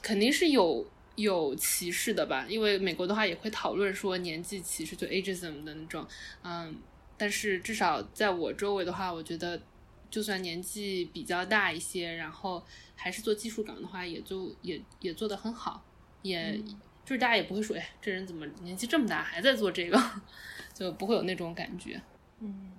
[0.02, 0.86] 肯定是有。
[1.22, 6.06] 有歧视的吧，因为美国的话也会讨论说年纪歧视，就 ageism 的那种，
[6.44, 6.74] 嗯，
[7.18, 9.62] 但是至少在我周围的话，我觉得
[10.10, 12.64] 就算年纪比较大一些，然后
[12.96, 15.84] 还是做技术岗的话，也就也也做得很好，
[16.22, 16.58] 也
[17.06, 20.02] 就是大家也不会说，哎，这人怎么年纪这么大还在做这个，
[20.74, 22.02] 就不会有那种感觉。
[22.40, 22.72] 嗯，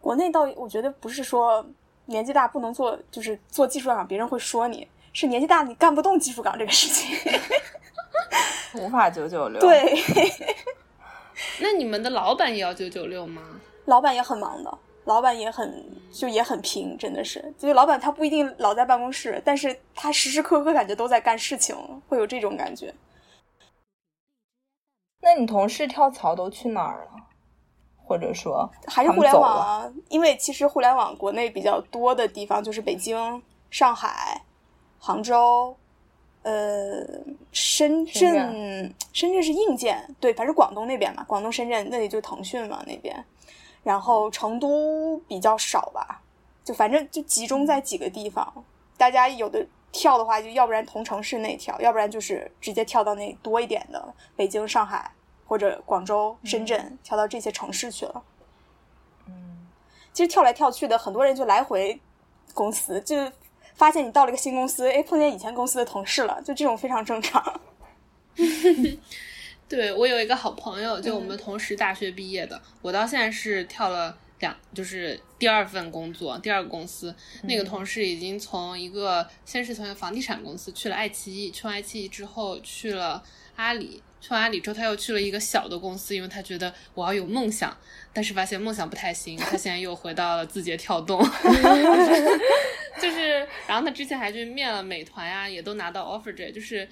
[0.00, 1.66] 国内倒我觉得不是说
[2.06, 4.86] 年纪大不能做，就是做技术岗，别人会说你。
[5.12, 7.16] 是年纪大你干不动技术岗这个事情，
[8.80, 9.60] 无法九九六。
[9.60, 9.94] 对，
[11.60, 13.42] 那你们的老板也要九九六吗？
[13.84, 17.52] 老板也很忙的，老板也很就也很拼，真的是。
[17.58, 21.76] 就是老板他不一定老在办公室，但是他时时刻刻感觉都在干事情，
[22.08, 22.94] 会有这种感觉。
[25.20, 27.10] 那你同事跳槽都去哪儿了？
[28.04, 29.92] 或者说还是互联网啊？
[30.08, 34.42] 因为其实互联网国内比较多的地方就是北京、上海。
[35.04, 35.76] 杭州，
[36.42, 37.04] 呃，
[37.50, 43.24] 深圳，深圳是硬件，对，反正广东那边嘛，广东深圳那里就腾讯嘛那边，
[43.82, 46.22] 然后成都比较少吧，
[46.62, 48.64] 就反正就集中在几个地方，
[48.96, 55.10] 大家有的跳的话，就要不然同城市内跳，要不然就是直接跳到那多一点的北京、上海
[55.48, 58.22] 或者广州、深圳，跳到这些城市去了。
[59.26, 59.66] 嗯，
[60.12, 62.00] 其实跳来跳去的，很多人就来回
[62.54, 63.16] 公司就。
[63.74, 67.60] 发现你到了一个新公司，哎，碰见以前公司的同事了，就这种非常正常。
[69.68, 77.14] 对我有一个好朋友，就我们同时大学毕业的，我到现在是跳了两，就是第二份工作，第二个公司。
[77.44, 83.22] 那个同事已经从一个先是从一个房地产公司去了爱奇艺，去完爱奇艺之后去了
[83.56, 84.02] 阿里。
[84.20, 87.76] 去完阿里之后，他又去了一个小的公司，因为他觉得我要有梦想，
[88.12, 91.18] 但是发现梦想不太行，他现在又回到了字节跳动，
[93.02, 96.88] 就是，然后他之前还去面了美团呀，也都拿到 offer，这就是，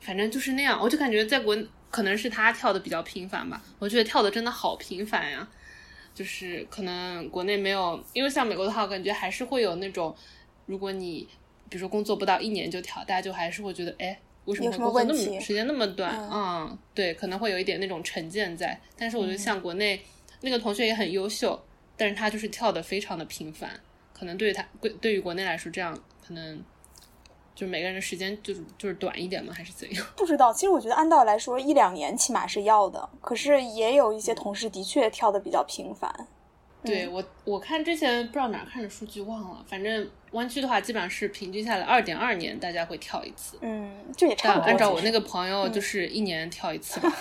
[0.00, 1.56] 反正就是那样，我就感觉在国
[1.88, 5.48] 可能是他跳的比较频繁吧，我觉得跳的真的好频繁呀，
[6.12, 10.12] 就是可能国内没有，因为像美国的话，我感觉还是会有那种，
[10.66, 11.28] 如果你
[11.68, 14.18] 比如说工作不到一年就跳，大家就还是会觉得，哎。
[14.44, 16.16] 为什么工作那么时间那么短？
[16.30, 18.80] 嗯，对，可能会有一点那种成见在。
[18.98, 20.02] 但是我觉得像国内
[20.40, 21.60] 那个同学也很优秀，
[21.96, 23.70] 但是他就是跳的非常的频繁。
[24.12, 26.62] 可能对于他，对对于国内来说，这样可能
[27.54, 29.52] 就每个人的时间就是就是短一点嘛？
[29.52, 30.06] 还是怎样？
[30.16, 30.52] 不知道。
[30.52, 33.08] 其实我觉得按道理来说，一两年起码是要的。
[33.20, 36.28] 可是也有一些同事的确跳的比较频繁。
[36.84, 43.58] 对我，我看之前不知道哪看的数据忘了，反正湾区的话，基本上是平均下来二点二年大家会跳一次。
[43.60, 44.66] 嗯，就也差不多。
[44.66, 47.12] 按照我那个朋友，就是一年跳一次吧。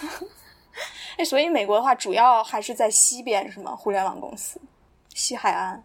[1.17, 3.75] 哎，所以美国的话，主要还是在西边是吗？
[3.75, 4.59] 互联网公司，
[5.13, 5.83] 西海岸。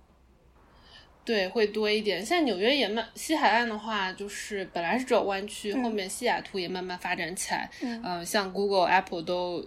[1.24, 2.24] 对，会多一点。
[2.24, 7.68] 现在纽约也慢，西海岸的话，就是本来是只有湾区，后面西雅图也慢慢发展起来。
[7.82, 9.66] 嗯，像 Google、Apple 都，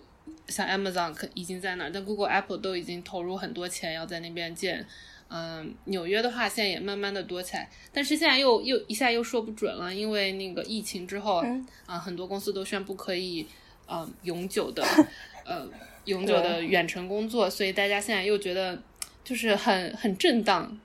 [0.50, 4.86] 像 Amazon 可已经在那儿，但 Google、Apple 都已经投入很多钱要在那边建。
[5.32, 11.44] 嗯，纽约的话现在也慢慢的多起来，但是现在又又一下又说不准了，因为那个疫情之后，
[11.86, 13.48] 啊，很多公司都宣布可以，
[13.88, 14.84] 嗯，永久的，
[15.46, 15.70] 呃，
[16.06, 18.82] 永久的远程工作，所以大家现在又觉得
[19.24, 20.80] 就是很很震荡。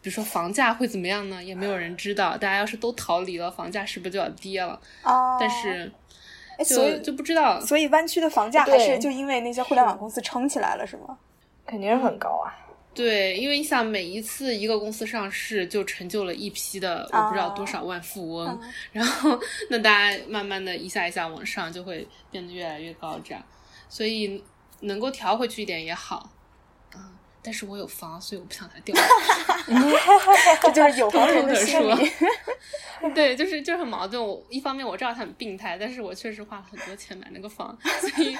[0.00, 1.42] 比如说房价会怎么样呢？
[1.42, 2.36] 也没有人知道。
[2.38, 4.80] 大家要是都逃离了，房价是不是就要跌了？
[5.02, 5.36] 哦。
[5.40, 5.90] 但是，
[6.64, 7.60] 就就不知道。
[7.60, 11.18] 所以湾区的房价还是就因为那些互联网公司撑起来了，是吗？
[11.66, 12.54] 肯定是很高啊。
[12.94, 18.60] 对，因为你想，每一次一个公司上市，就成就了一批的我不知道多少万富翁。
[18.90, 19.38] 然后，
[19.70, 23.40] 那大家慢慢的一下一下往上，就会变得越来越高，这样。
[23.88, 24.42] 所以
[24.80, 26.28] 能够调回去一点也好。
[27.48, 28.94] 但是我有房，所以我不想它掉。
[30.60, 32.12] 这 就是有房人的心理。
[33.14, 34.22] 对，就是就是很矛盾。
[34.22, 38.36] 我一方面我知道它很病态，但是我确实花了很多钱买那个房，所以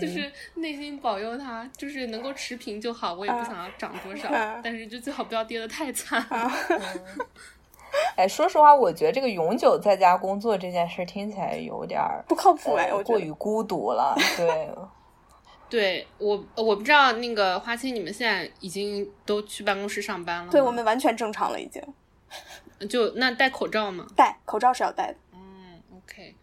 [0.00, 3.12] 就是内心保佑它，就是能够持平就好。
[3.12, 4.30] 我也不想要涨多少，
[4.64, 6.26] 但是就最好不要跌得太惨。
[8.16, 14.16] 哎，说实话，我觉得这个永久在家工作这件事听起来有点不靠谱哎，过于孤独了。
[14.38, 14.66] 对。
[15.68, 20.50] 对我，我不知道那个花青，你们现在已经都去办公室上班了？
[20.52, 21.82] 对我们完全正常了，已经。
[22.88, 24.06] 就那戴口罩吗？
[24.14, 25.16] 戴口罩是要戴的。
[25.32, 26.36] 嗯，OK。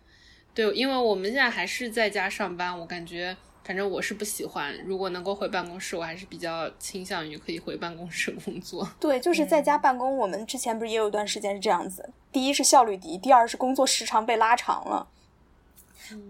[0.54, 4.78] 对，因为我们现在还是在家上班，我感觉反正我是不喜欢。
[4.84, 8.86] 如果能够回办公室，我还是比较倾向于可以回办公室工作。
[9.00, 10.18] 对，就是在家办公。
[10.18, 12.10] 我们之前不是也有一段时间是这样子？
[12.32, 15.08] 第一是效率低，第二是工作时长被拉长了。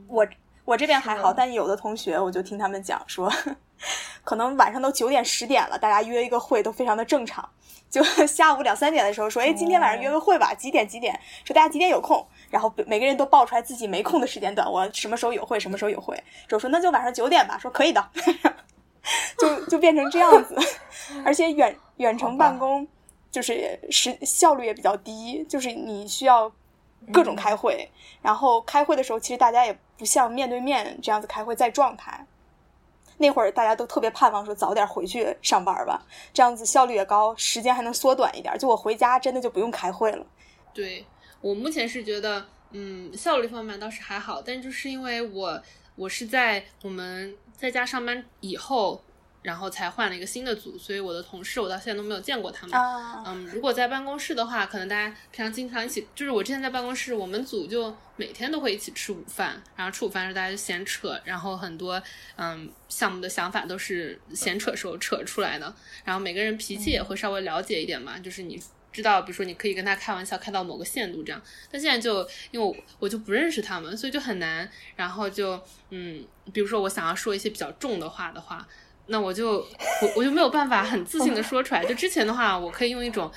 [0.07, 0.27] 我。
[0.65, 3.31] 我这边还好，但有的同学我就听他们讲说，
[4.23, 7.47] 可能晚上都九点十点了，大家约一个会都非常的正常。
[7.89, 11.13] 就 下午两三点的时候说，哎，今天晚上约个会吧，几点几点？
[11.45, 12.25] 说大家几点有空？
[12.49, 16.17] 然后每个人都报出来自己没空的时间段，我什么时候有会，什么时候有会。
[16.47, 18.09] 就说那就晚上九点吧，说可以的，
[19.37, 20.57] 就就变成这样子。
[21.25, 22.87] 而且远远程办公
[23.29, 26.51] 就是时效率也比较低，就是你需要。
[27.11, 27.89] 各种开会，
[28.21, 32.25] 然后开会的时候，其实大家也不像面对面这样子开会在状态。
[33.17, 36.01] 那会儿大家都特别盼望说早点回去上班吧，
[36.33, 38.57] 这样子效率也高，时间还能缩短一点。
[38.57, 40.25] 就我回家真的就不用开会了。
[40.73, 41.05] 对
[41.41, 45.61] 我目前是觉得，嗯，效率方面倒是还好，但就是因为我
[45.95, 49.01] 我是在我们在家上班以后。
[49.43, 52.79] 然后才换了一个新的组，所以我的同事我到现在都没有见过他们。
[53.25, 62.01] 嗯，如果在办公室的话，可能大家平常经常一起，就是我之前在办公室，我们组就每天都会一起吃午饭，然后吃午饭时候大家就闲扯，然后很多
[62.37, 65.75] 嗯项目的想法都是闲扯时候扯出来的，
[66.05, 68.57] 然后每个人脾气也会稍微了解一点嘛，就是你
[68.93, 78.65] 知道，比如说你可以跟他开玩笑开到某个限度这样，但现在就因为我我就不认识他们，所以就很难，然后就嗯，比如说我想要说一些比较重的话的话。
[79.07, 81.83] 那我就我我就没有办法很自信的说出来。
[81.85, 83.31] 就之前的话，我可以用一种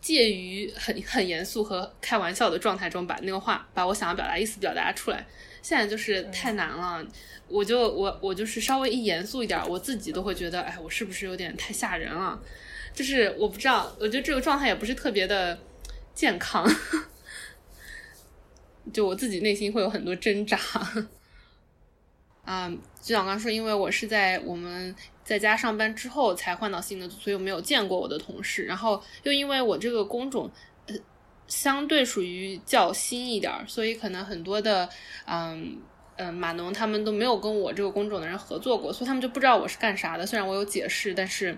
[0.00, 5.26] 介于很很严肃和开玩笑的状态中，把那个话，把我想要表达意思表达出来。
[5.62, 7.04] 现在就是太难了，
[7.48, 12.40] 我就我我就是稍微一严肃一点，我自己都会觉得，哎，我是不是有点太吓人了？
[12.94, 15.58] 就是我不知道，我觉得这个状态也不是特别的
[16.14, 16.66] 健康，
[18.92, 20.58] 就我自己内心会有很多挣扎。
[22.50, 28.64] 嗯，就像刚刚说，因为我是在我们在家上班之后才换到新的，所以我没有见过我的同事。
[28.64, 30.50] 然后又因为我这个工种，
[30.86, 30.94] 呃，
[31.46, 34.88] 相对属于较新一点，所以可能很多的，
[35.26, 35.76] 嗯
[36.18, 40.26] 嗯，码农他们都没有跟我这个工种的人合作过，所以他们就不知道我是干啥的。
[40.26, 41.56] 虽然我有解释，但是。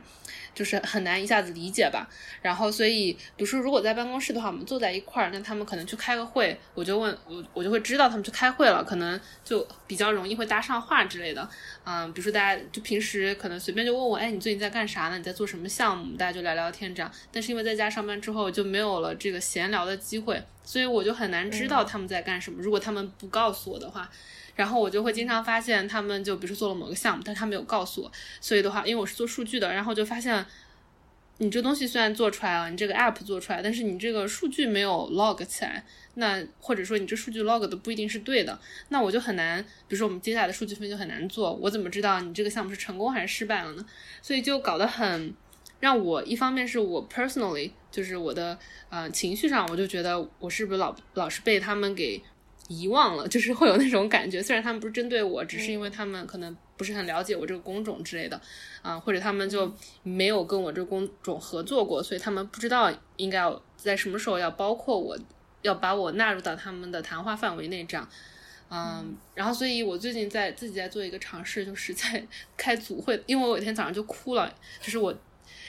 [0.53, 2.09] 就是很难一下子理解吧，
[2.43, 11.49] 然后所以，比如说如果在办公室的话，我们坐在一块儿，那他们可能去开个会，我就问我，我就会知道他们去开会了，可能就比较容易会搭上话之类的。
[11.85, 15.17] 嗯，比如说大家就平时可能随便就问我，哎，你最近在干啥呢？
[15.17, 16.17] 你在做什么项目？
[16.17, 17.11] 大家就聊聊天这样。
[17.31, 22.62] 但是因为在家上班之后就没有了这个闲聊的机会，所以我就很难知道他们在干什么。
[22.62, 24.09] 如果他们不告诉我的话。
[24.57, 28.12] 然后我就会经常发现，他们就比如说做了某个项目，但是他没有告诉我，
[28.43, 30.45] 所以的话，因为我是做数据的，然后就发现
[31.39, 35.83] 你这东西虽然做出来了，你这个 app 做出来，但是你这个数据没有 log 起来，
[36.14, 38.61] 那或者说你这数据 log 的不一定是对的，
[38.91, 43.87] 那我就很难，比如说我们接下来的数据分析就很难做，我怎么知道你这个项目是成功还是失败了呢？
[44.21, 45.33] 所以就搞得很
[45.81, 48.57] 让我一方面是我 personally 就是我的
[48.91, 52.22] 呃情绪上，我就觉得我是不是老老是被他们给。
[52.72, 54.41] 遗忘了，就是会有那种感觉。
[54.41, 58.41] 虽然他们不是针对我，只是因为他们可能不是很了解我这个工种之类的，
[58.81, 59.74] 啊，或者他们就
[60.05, 65.18] 没有跟我这个工种合作过，所以他们不知道应该要在什么时候要包括我，
[65.62, 68.09] 要把我纳入到他们的谈话范围内这样。
[68.70, 72.24] 嗯，然后所以我最近在自己在做一个尝试，就是在
[72.57, 75.12] 开组会，因为我有一天早上就哭了，就是我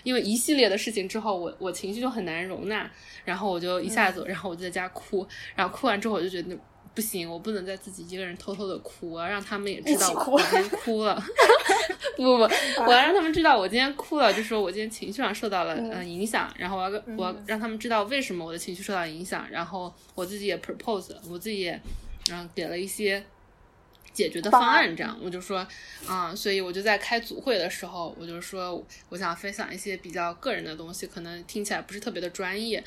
[0.04, 2.90] 因为一系列的事情之后，我我情绪就很难容纳，
[3.26, 6.58] 然后我就一下子，然后我就在家哭，然后哭完之后我就觉得。
[6.94, 11.16] 不行，我不能再自己一个人偷偷的哭，我要让他们也知道我今天 哭了。
[12.18, 12.44] 不不不，
[12.84, 21.82] 我要让他们知道我今天哭了，就说我今天情绪上受到了嗯影响，然后我要我要让他们知道为什么我的情绪受到影响，然后我自己也 propose，我自己也
[22.30, 23.24] 嗯给了一些
[24.14, 25.66] 解决的方案，这样我就说
[26.08, 32.84] 啊，所以我就在开组会的时候，我就说我想分享一些比较个人的东西，可能听起来不是特别的专业。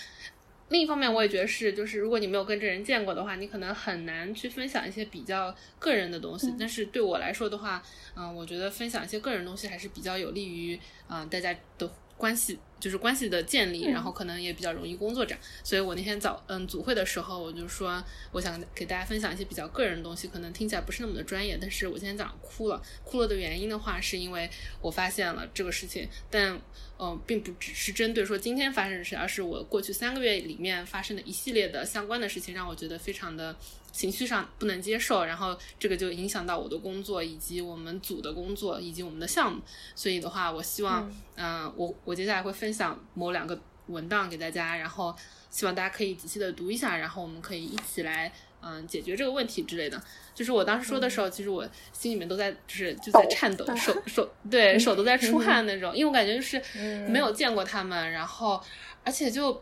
[0.70, 6.52] 另一方面，我也觉得是，就是如果你没有跟这人见过的话，你可能很难去分享一些比较个人的东西。
[6.58, 7.82] 但是对我来说的话，
[8.16, 11.88] 嗯，我觉得分享一些个人东西还是比较有利于，嗯，大家的
[12.24, 12.58] 关系。
[12.80, 24.50] 就是关系的建立，然后可能也比较容易工作这样，所以我那天早嗯组会的时候，我就说我想给大家分享一些比较个人的东西，可能听起来不是那么的专业，但是我今天早上哭了，哭了的原因的话，是因为
[24.82, 26.60] 我发现了这个事情，但
[26.98, 33.56] 嗯并不只是针对说今天发生的事，而是我过去三个月里面发生的一系列的相关的事情，让我觉得非常的。
[33.94, 39.62] 情绪上不能接受，然后这个就影响到我的工作，以及我们组的工作，以及我们的项目。
[39.94, 45.14] 所以的话，我希望，嗯，我我接下来会分享某两个文档给大家，然后
[45.48, 50.02] 希望大家可以仔细的读一下，然后我们可以一起来，嗯，解决这个问题之类的。
[50.34, 56.60] 就是我当时说的时候，其实我心里面都在，就是就在颤抖，手手对手都在出汗那种，因为我感觉就是
[57.06, 58.60] 没有见过他们，然后
[59.04, 59.52] 而且就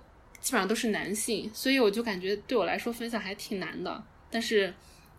[0.41, 4.03] 基本上都是男性，所以我就感觉对我来说分享还挺难的。
[4.33, 4.73] 但是，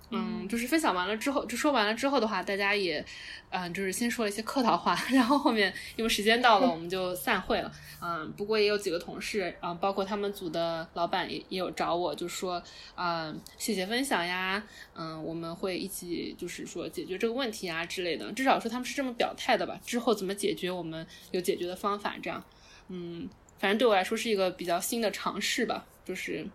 [0.10, 3.04] 嗯，就是分享完了之后，就说完了之后的话，大家也，
[3.50, 7.72] 嗯，就是先说了一些客套话， 然后后面因为时间到了，我们就散会了。
[8.02, 12.62] 嗯，不过也有几个同事，啊，包括他们组的老板也也有找我，就说，
[12.96, 14.62] 嗯，谢谢分享呀，
[14.94, 19.80] 嗯，我们会一起就是说解决这个问题啊之类的，至少说他们是这么表态的吧。
[19.86, 22.44] 之后怎么解决，我们有解决的方法，这样，
[22.90, 26.46] 嗯，反正对我来说是一个比较新的尝试吧，就是。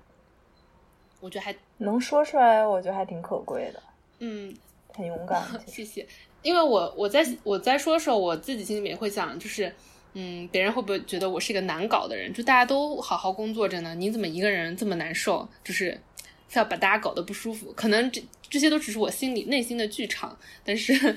[1.21, 3.83] 我觉得还能说出来，我觉得还挺可贵的。
[4.19, 4.55] 嗯，
[4.95, 5.43] 很勇敢。
[5.67, 6.07] 谢谢。
[6.43, 9.73] 因为我我在我在说的时候，我自己心里面会想，就是
[10.15, 12.33] 嗯，别人会不会觉得我是一个难搞的人？
[12.33, 15.49] 就大家都好好工作着呢，你怎么一个人这么难受？
[15.65, 16.01] 就是
[16.49, 17.73] 非要把大家搞得不舒服。
[17.75, 21.17] 可能这这些都只是我心里内心的剧场，但是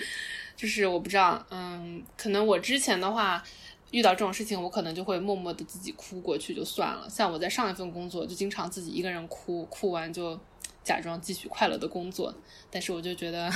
[0.55, 3.43] 就是我不知道，嗯，可能我之前的话。
[3.91, 7.09] 遇到这种事情，我可能就会默默的自己哭过去就算了。
[7.09, 10.39] 像我在上一份工作，就经常自己一个人哭，哭完就
[10.84, 12.34] 假装继续快乐的工作。
[12.69, 13.51] 但是我就觉得，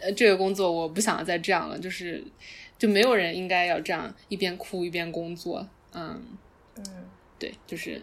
[0.00, 2.22] 呃，这个工作我不想再这样了，就是
[2.78, 5.66] 就没有人应该要这样一边哭一边工作。
[5.92, 6.22] 嗯
[6.76, 6.84] 嗯，
[7.38, 8.02] 对，就是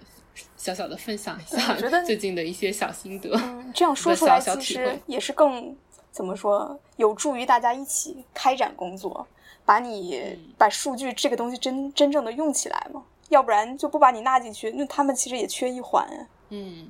[0.58, 3.30] 小小的分享一下最近的一些小心得。
[3.74, 5.76] 这样说出来其实也是更
[6.12, 9.28] 怎么说，有助于大家一起开展工作。
[9.68, 10.22] 把你
[10.60, 13.04] 把数据这个东西真真正的用起来嘛？
[13.30, 16.08] 要不然就不把你纳进去，那他们其实也缺一环。
[16.50, 16.88] 嗯，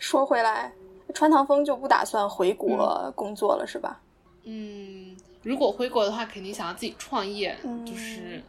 [0.00, 0.72] 说回来，
[1.14, 4.00] 川唐风就不打算回国工作了，是吧？
[4.42, 8.42] 嗯，如果回国的话，肯定想要自己创业，就是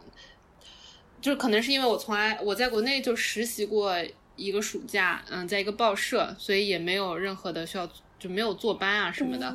[1.20, 3.94] 就是可能是因为我从来我在国内就实习过
[4.34, 7.88] 一个暑假，嗯，在一个报社，所以也没有任何的需要
[8.18, 9.54] 就没有坐班啊什么的。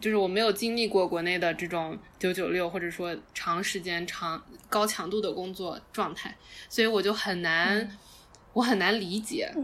[0.00, 6.36] 就是我没有经历过国内的这种九九六，或者说长时间、长高强度的工作状态，
[6.68, 7.96] 所以我就很难，
[8.52, 9.54] 我很难理解。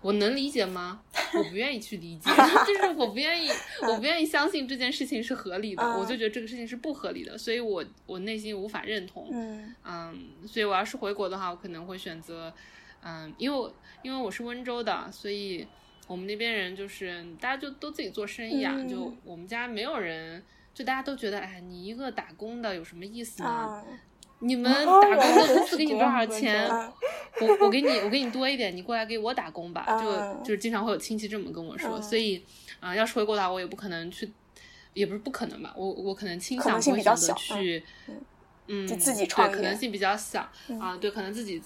[0.00, 1.00] 我能理解吗？
[1.34, 2.30] 我不愿意去理解，
[2.66, 3.48] 就是我不愿意，
[3.82, 9.28] 我不愿意相信这件事情是合理的，我就觉得这个事情是不合理的，所以我我内心无法认同。
[9.32, 9.74] 嗯，
[10.46, 12.52] 所以我要是回国的话，我可能会选择，
[13.02, 13.70] 嗯，因为
[14.02, 15.66] 因为我是温州的，所以。
[16.08, 20.40] 我们那边人就是大家就都自己做生意啊，就我们家没有人，
[20.72, 23.84] 就大家都觉得，哎，你一个打工的有什么意思呢？
[24.40, 26.68] 你们打工的公司给你多少钱？
[27.40, 29.84] 我我给你我给你多一点，你过来给我打工吧。
[29.98, 32.44] 就就是经常会有亲戚这么跟我说，所以
[32.80, 34.30] 啊，要是回国的话，我也不可能去，
[34.92, 37.84] 也不是不可能吧，我我可能倾向会选择去。
[38.68, 40.40] 嗯，就自己创业，可能性比较小
[40.80, 40.96] 啊。
[40.96, 41.62] 对，可能自己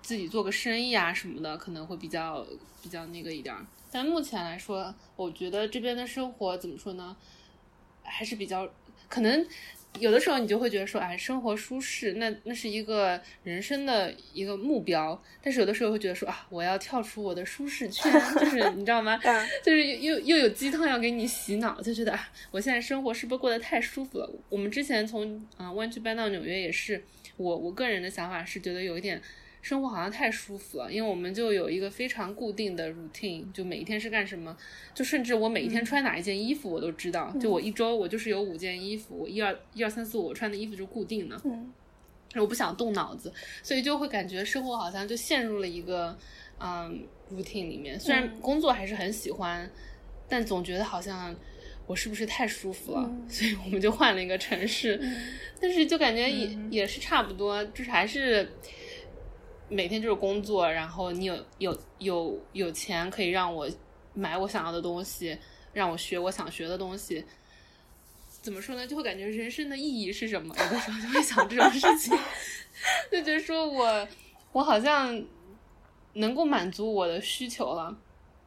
[0.00, 2.46] 自己做个生意啊什么的，可能会比较
[2.82, 3.54] 比较那个一点。
[3.90, 7.16] 但目前来说，我觉得这边的生活怎么说呢，
[8.02, 8.68] 还是比较
[9.08, 9.46] 可能。
[9.98, 15.22] 有的时候你就会觉得说，哎，生活舒适，那那是一个人生的一个目标。
[15.42, 19.20] 但是有的时候会觉得说，啊，我要跳出我的舒适圈，就是 你知道吗？
[19.62, 24.30] 就是又又有鸡汤要给你洗脑，就觉得啊，我现在生活是不是过得太舒服了？
[24.48, 27.04] 我们之前从啊湾区搬到纽约也是，
[27.36, 29.20] 我我个人的想法是觉得有一点。
[29.62, 34.54] 生活好像太舒服了，因为我们就有一个非常固定的 routine，就每一天是干什么，
[34.92, 37.32] 就甚至我每一天穿哪一件衣服我都知道。
[37.40, 41.40] 就我一周我就是有五件衣服，我一二一二三四五我穿的衣服就固定了。
[41.44, 41.72] 嗯，
[42.34, 43.32] 我不想动脑子，
[43.62, 46.18] 所以就会感觉生活好像就陷入了一个
[46.58, 47.98] 嗯 routine 里面。
[48.00, 49.70] 虽然工作还是很喜欢，
[50.28, 51.32] 但总觉得好像
[51.86, 53.08] 我是不是太舒服了？
[53.30, 55.00] 所以我们就换了一个城市，
[55.60, 58.50] 但是就感觉也也是差不多，就是还是。
[59.72, 63.68] 每天就是工作，然后你有有有有钱可以让我
[64.12, 65.36] 买我想要的东西，
[65.72, 67.24] 让我学我想学的东西。
[68.42, 68.86] 怎么说呢？
[68.86, 70.54] 就会感觉人生的意义是什么？
[70.58, 72.16] 有的时候就会想这种事情，
[73.10, 74.06] 就觉得说我
[74.52, 75.24] 我好像
[76.12, 77.96] 能够满足我的需求了。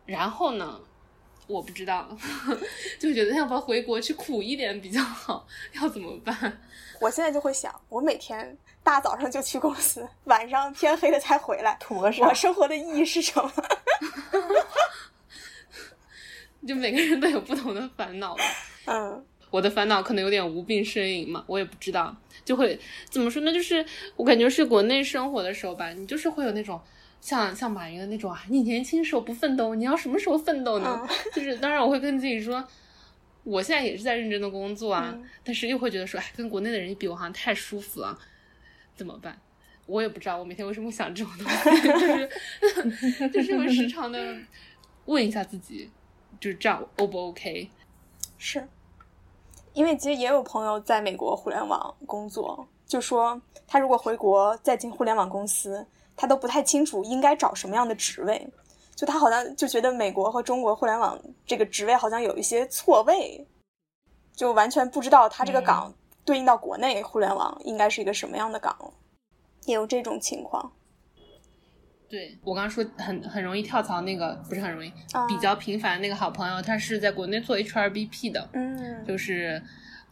[0.06, 0.80] 然后呢，
[1.48, 2.08] 我不知道，
[3.00, 5.48] 就觉得要不要回国去苦一点比较好？
[5.74, 6.60] 要怎么办？
[7.02, 8.58] 我现在就会想，我每天。
[8.84, 11.76] 大早上就去公司，晚上天黑了才回来。
[11.80, 12.28] 图个啥？
[12.28, 13.52] 我生活的意义是什么？
[16.68, 18.44] 就每个人都有不同的烦恼吧。
[18.86, 22.16] 嗯，我的烦恼可能有点无病呻吟嘛，我也不知道。
[22.44, 22.80] 就会
[23.10, 23.52] 怎么说呢？
[23.52, 23.84] 就是
[24.18, 26.80] 我感觉是国内生活的时候吧，你就是会有那种
[27.26, 31.08] 像像马云的那种啊，你年轻时候不奋斗，你要什么时候奋斗呢？
[31.34, 32.64] 就是当然我会跟自己说，
[33.44, 35.12] 我现在也是在认真的工作啊，
[35.44, 38.16] 但是又会觉得说，哎，跟国内的人一比，我好像太舒服了。
[38.96, 39.36] 怎么办？
[39.88, 44.36] 我也不知道，我每天为什么想这种东西，就是 就是会时常的
[45.06, 45.90] 问一下自己，
[46.40, 47.72] 就是这样 O 不 OK？
[48.38, 48.68] 是，
[49.74, 58.48] 因为其实也有朋友在美国互联网工作，就说他如果回国再进互联网公司，他都不太清楚应该找什么样的职位，
[58.96, 63.46] 就他好像就觉得美国和中国互联网这个职位好像有一些错位，
[64.36, 65.94] 就完全不知道他这个岗。
[66.24, 68.76] 对应到国内互联网应该是一个什么样的岗？
[69.66, 70.72] 也有这种情况。
[72.10, 74.92] 对我刚刚说很很容易跳槽那个不是很容易，
[75.28, 79.62] 比较频繁那个好朋友，他是在国内做 HRBP 的，嗯，就是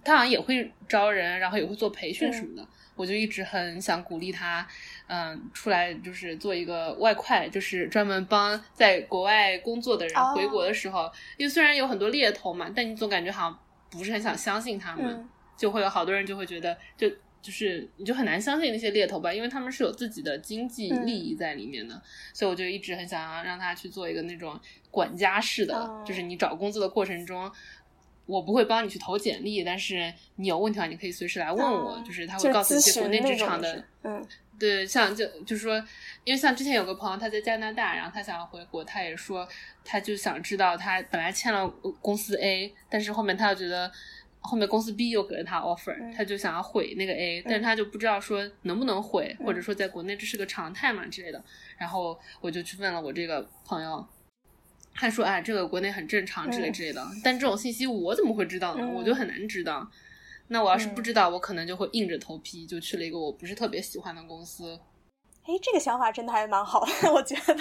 [0.03, 2.67] 他好像也会招人，然后也会做培训什么的。
[2.95, 4.67] 我就一直很想鼓励他，
[5.07, 15.29] 嗯，出来就是做一个外快，就是专门帮在国外工作的人回国的时候，因为虽然有很多猎头嘛，但你总感觉好像不是很想相信他们。
[15.55, 17.07] 就会有好多人就会觉得，就
[17.39, 22.01] 就是你就很难相信那些猎头吧，因为他们是有自己的经济利益在里面的，
[22.33, 27.49] 所以我就一直很想要让他去做一个那种管家式的，就是你找工作的过程中，
[28.25, 34.25] 我不会帮你去投简历，但是你有问题的话，你可以随时来问我，就是他会告诉你一些国内职场的，嗯，
[34.59, 35.75] 对，像就就是说，
[36.23, 39.47] 因为像之前有个朋友他在加拿大，然后他想要回国，他也说
[39.83, 41.67] 他就想知道他本来签了
[42.01, 43.91] 公司 A，但是后面他又觉得。
[44.45, 51.41] 后面公司 B 又给了他 offer，他就想要毁那个 A，但是他就不知道说能不能毁，或者说在国内这是个常态嘛之类的。
[51.77, 54.05] 然后我就去问了我这个朋友，
[54.93, 58.87] 他说：“啊，这个国内很正常之类之类的。”但这种信息我怎么会知道呢？
[58.93, 59.89] 我就很难知道。
[60.47, 64.79] 那我要是不知道，我可能就会硬着头皮就去了一个我不是特别喜欢的公司。
[65.43, 67.55] 哎，这个想法真的还蛮好的， 我觉得。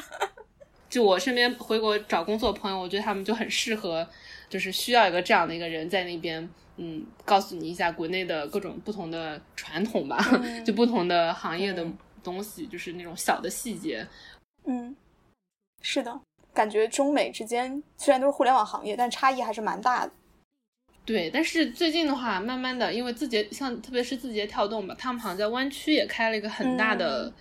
[0.90, 4.06] 就我身边回国找工作的朋友，我觉得他们就很适合，
[4.48, 6.48] 就是需要一个这样的一个人在那边。
[6.78, 10.18] 嗯，告诉你一下国内的各种不同的传统吧，
[10.64, 11.86] 就不同的行业的
[12.24, 14.04] 东西，就是那种小的细节。
[14.64, 14.96] 嗯，
[15.82, 16.18] 是的，
[16.54, 20.12] 感觉中美之间虽然都是互联网行业，但差异还是蛮大的。
[21.04, 27.32] 对，但是最近的话，慢慢的，因为字节像特别是字节跳动吧，他们好像在湾区也开了一个很大的。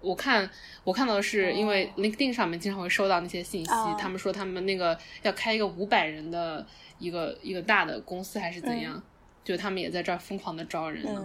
[0.00, 0.48] 我看
[0.84, 6.66] 我看到的是，因为 LinkedIn 上面经常会收到那些信息，他们说他们那个要开一个五百人的。
[7.00, 9.00] 一个一个大的公司还是怎样？
[9.44, 11.24] 就他们也在这儿疯狂的招人呢。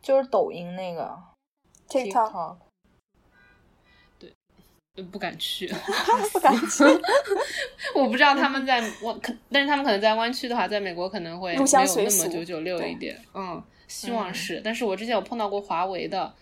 [0.00, 1.12] 就是抖音那个
[1.88, 2.67] TikTok，对，
[5.04, 5.66] 不敢去，
[6.32, 6.84] 不敢去。
[7.94, 13.18] 我不知道他们在湾，可但是他们可能在湾区的话，在美国可能会没有那么九九六一点。
[13.34, 14.60] 嗯，希望是。
[14.64, 16.32] 但是我之前有碰到过华为的，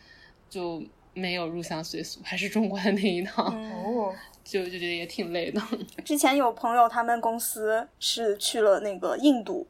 [0.48, 0.82] 就
[1.14, 3.44] 没有入乡随俗，还是中国的那一套。
[3.52, 4.14] 哦。
[4.44, 5.60] 就就觉得也挺累的。
[6.04, 9.66] 之前有朋友，他们公司是去了那个印度，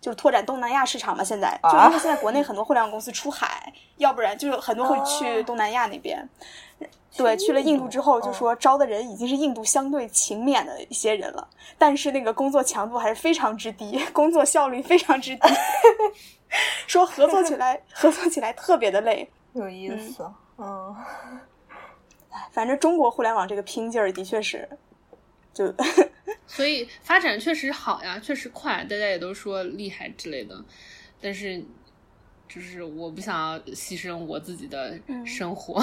[0.00, 1.22] 就是拓展东南亚市场嘛。
[1.22, 6.28] 现在啊就是因为现在国内很多互联网公司出海，要不然就是很多会去哦东南亚那边。
[7.16, 11.46] 对，去了印度之后，就说招的人已经是印度相对勤勉的一些人了，
[11.76, 15.48] 但是那个工作强度还是非常之低，工作效率非常之低，
[16.86, 19.28] 说合作起来合作起来特别的累。
[19.54, 20.24] 有意思，
[20.56, 20.94] 嗯，
[22.52, 24.66] 反正中国互联网这个拼劲儿的确是，
[25.52, 25.66] 就
[26.46, 30.64] 所以发展确实好呀，确实快，大家也都说厉害之类的。
[31.20, 31.62] 但是，
[32.48, 35.82] 就是我不想要牺牲我自己的生活。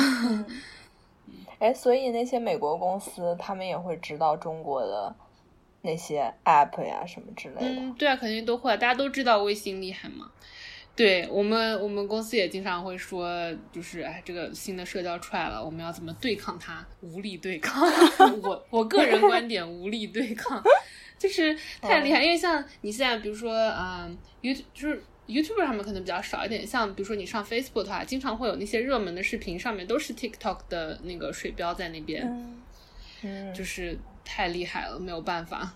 [1.60, 5.16] 哎，所以那些美国公司他们也会知道中国的
[5.82, 7.82] 那些 app 呀什么之类的。
[7.82, 10.32] 嗯，对啊，肯定都会，大家都知道微信厉害嘛。
[10.98, 16.84] 对我们，我们公司也经常会说，就是哎，这个新的社交出来了，我们要怎么对抗它？
[17.02, 17.88] 无力对抗。
[18.42, 20.60] 我我个人观点，无力对抗，
[21.20, 22.24] 就是太厉害。
[22.24, 32.62] 因为像你现在，比如说，嗯，You 就是 YouTube 上面可能比较少一点，像比如说你上 Facebook 的话，经常会有那些热门的视频，上面都是 TikTok 的那个水标在那边，嗯，
[33.22, 33.96] 嗯，就是
[34.26, 35.76] 太厉害了，没有办法。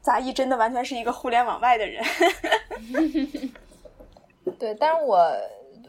[0.00, 2.02] 杂艺真的完全是一个互联网外的人。
[4.58, 5.16] 对，但是我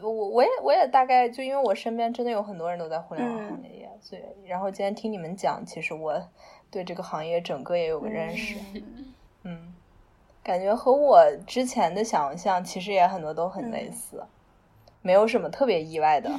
[0.02, 6.20] 我我也我也大概就因为我身边真的有很多人都在互联网行业，所以然后今天听你们讲，其实我
[6.70, 8.58] 对这个行业整个也有个认识。
[9.44, 9.74] 嗯，
[10.42, 14.22] 感觉和我之前的想象其实也很多都很类似，
[15.02, 16.30] 没有什么特别意外的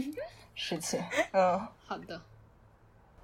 [0.54, 1.00] 事情。
[1.32, 1.60] 嗯。
[1.84, 2.20] 好的，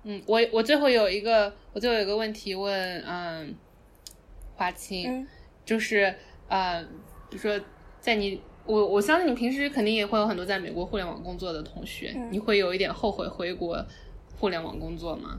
[0.03, 3.55] 嗯，我我最后有一个，我最后有一个问题问，嗯，
[4.57, 5.28] 华清，嗯。
[5.64, 6.14] 就是
[6.49, 6.82] 呃，
[7.30, 7.59] 比如说
[8.01, 13.84] 在你，我我相信你平时肯定也会有很多在美国互联网工作的同学，嗯你会有一点后悔回国
[14.38, 15.38] 互联网工作吗？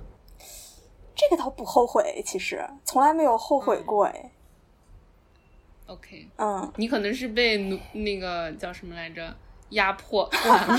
[1.16, 4.32] 这个倒不后悔，其实从来没有后悔过哎。
[5.88, 9.36] OK，嗯，你可能是被奴那个叫什么来着
[9.72, 10.78] 压迫惯 了。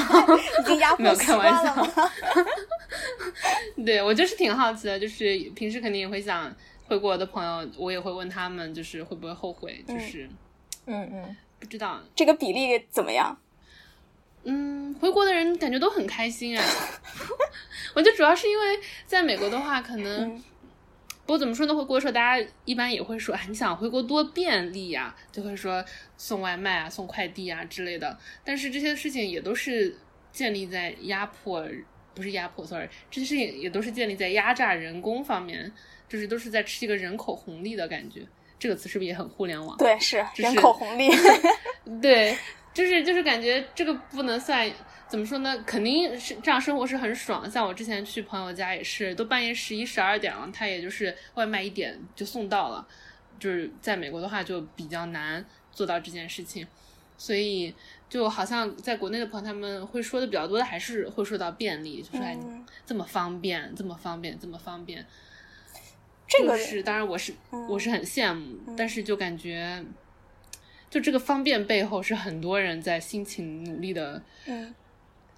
[0.60, 1.86] 已经压没有开玩笑？
[3.84, 6.54] 对我就是挺好奇的，就是平时肯定也会想
[6.86, 10.28] 回国的朋友，我也会问他们，就是会不会后悔，就是
[10.86, 12.00] 嗯嗯，不知道。
[12.16, 13.38] 这个比例怎么样？
[14.42, 16.64] 嗯，回国的人感觉都很开心啊。
[17.94, 20.44] 我觉得主要是因为在美国的话，可能、嗯
[21.26, 21.72] 不过怎么说呢？
[21.72, 25.84] 回国的时候，大家一般也会说，啊，你想回国多便利呀、就会说
[26.16, 28.18] 送外卖啊、送快递啊之类的。
[28.42, 29.96] 但是这些事情也都是
[30.32, 31.64] 建立在压迫，
[32.16, 35.72] 不是压迫，sorry，这些事情也都是建立在压榨人工方面，
[36.08, 38.26] 就是都是在吃一个人口红利的感觉。
[38.60, 39.76] 这个词是不是也很互联网？
[39.78, 41.10] 对，是就是人口红利。
[42.00, 42.36] 对，
[42.72, 44.70] 就是就是感觉这个不能算
[45.08, 45.56] 怎么说呢？
[45.66, 47.50] 肯定是这样生活是很爽。
[47.50, 52.86] 像我之前去朋友家也是，都半夜十一十二点了，他也就是外卖一点就送到了。
[53.38, 55.42] 就是在美国的话就比较难
[55.72, 56.66] 做到这件事情，
[57.16, 57.74] 所以
[58.06, 62.24] 就好像在国内的朋友他们会说的比较多的还是会说到便利，就是
[62.84, 65.06] 这么方便，这么方便，这么方便。
[66.30, 69.84] 这个就是当然我是、嗯我是很羡慕，但是就感觉，
[70.88, 74.22] 就这个方便背后是很多人在辛勤努力的。
[74.46, 74.74] 嗯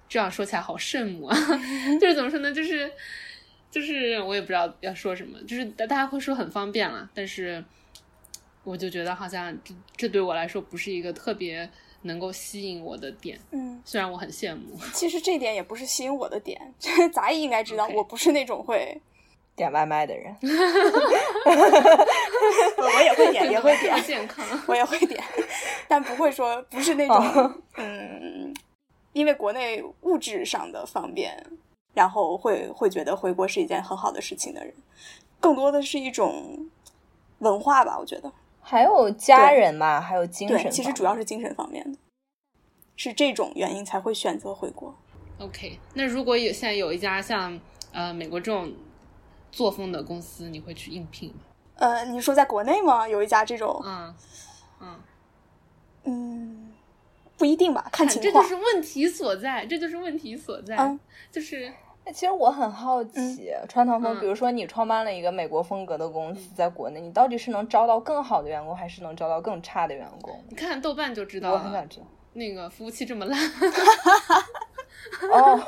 [0.09, 1.35] 这样说起来好圣母啊，
[1.99, 2.53] 就是怎么说呢？
[2.53, 2.91] 就是
[3.71, 7.63] 就是我也不知道要说什么，就是大大家会说很方便了，但是
[8.63, 11.67] 我就觉得好像这这对我来说不是一个特别
[12.03, 14.77] 能够吸引我的点，嗯，虽然我很羡慕。
[14.93, 16.61] 其实这点也不是吸引我的点。
[17.11, 19.01] 杂艺应该知道我不是那种会，
[19.55, 20.35] 点外卖的人。
[22.77, 24.45] 我也会点，也会点， 健康。
[24.67, 25.23] 我也会点，
[25.87, 28.53] 但不会说不是那种嗯，
[29.13, 31.45] 因为国内物质上的方便，
[31.93, 34.73] 然后会会觉得回国是一件很好的事情的人，
[35.39, 36.67] 更多的是一种
[37.39, 38.31] 文化吧，我觉得。
[38.65, 41.97] 还有家人嘛，还有精神对，其实主要是精神方面的，
[42.95, 44.95] 是这种原因才会选择回国。
[45.39, 47.59] OK，那如果有现在有一家像
[47.91, 48.71] 呃美国这种
[49.53, 51.35] 作风的公司，你会去应聘吗？
[51.75, 53.07] 呃，你说在国内吗？
[53.07, 54.15] 有一家这种，嗯
[54.81, 54.99] 嗯，
[56.05, 56.73] 嗯，
[57.37, 58.49] 不一定吧，看情况这。
[58.49, 60.99] 就是问题所在，这就是问题所在，嗯
[61.31, 61.71] 就是
[62.05, 70.43] 哎其实我很好奇，川唐风，嗯比如说你创办了一个美国风格的公司，在国内，你到底是能招到更好的员工，还是能招到更差的员工？
[70.49, 72.05] 你看豆瓣就知道了我很想，知道。
[72.33, 73.39] 那个服务器这么烂，
[75.31, 75.61] 哦，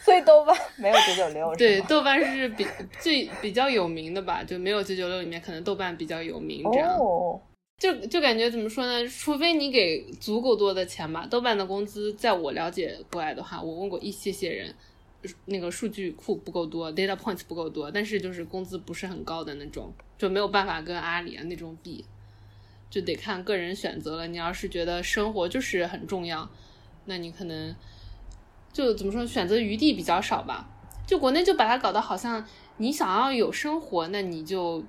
[0.00, 2.66] 所以豆瓣没有九九六，对，豆瓣是比
[3.00, 6.90] 最比较有名的吧，就没有九九六里面可能豆瓣比较有名这样。
[6.96, 7.40] 哦，
[7.78, 9.08] 就就感觉怎么说呢？
[9.08, 11.26] 除非你给足够多的钱吧。
[11.30, 14.74] 豆瓣的工资，在我了解过来的话，我问过一些些人，
[15.46, 22.04] 那个数据库不够多，data points 不够多，但是就是工资不是很高的那种，就没有办法跟阿里啊那种比。
[22.90, 24.28] 就得看个人选择了。
[24.28, 26.48] 你要是觉得生活就是很重要，
[27.06, 27.74] 那你可能
[28.74, 30.68] 就怎么说，选择余地比较少吧。
[31.06, 32.44] 就国内就把它搞得好像
[32.76, 34.84] 你想要有生活，那你就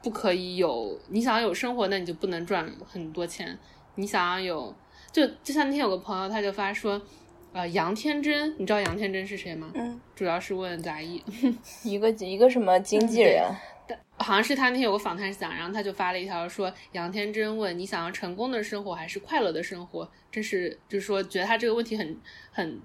[0.00, 3.58] 不可以有；你想要有生活，那你就不能赚很多钱。
[3.96, 4.72] 你想要有，
[5.10, 7.02] 就就像那天有个朋友他就发说。
[7.54, 9.70] 呃，杨天真，你知道杨天真是谁吗？
[9.74, 11.22] 嗯，主要是问杂艺，
[11.84, 13.48] 一个一个什么经纪人，
[14.16, 22.16] 好像是他那天有个访谈是讲，然后他就发了一条说，杨天真问你想要成功的生活还是快乐的生活，这是就是说觉得他这个问题很
[22.50, 22.80] 很。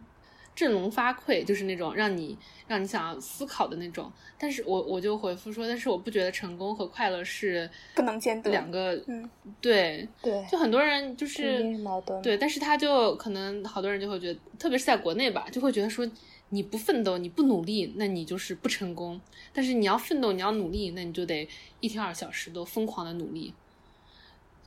[0.60, 2.38] 振聋发聩，就是那种让你
[2.68, 4.12] 让你想要思考的那种。
[4.38, 9.01] 但是我我就回复说，但是我不觉得成功和快乐是不能兼得两个。
[9.07, 9.30] 嗯，
[9.62, 12.22] 对对，就很多人就是矛盾。
[12.22, 16.05] 对，但是他就可能好多人就会觉得，特别是在国内吧，就会觉得说
[16.49, 19.22] 你不奋斗，你不努力，那你就是不成功。
[19.53, 21.47] 但是你要奋斗，你要努力，那你就得
[21.80, 23.53] 一天二小时都疯狂的努力。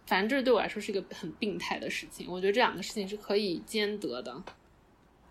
[0.07, 2.27] 反正这对我来说是一个很病态的事情。
[2.31, 4.43] 我觉得这两个事情是可以兼得的。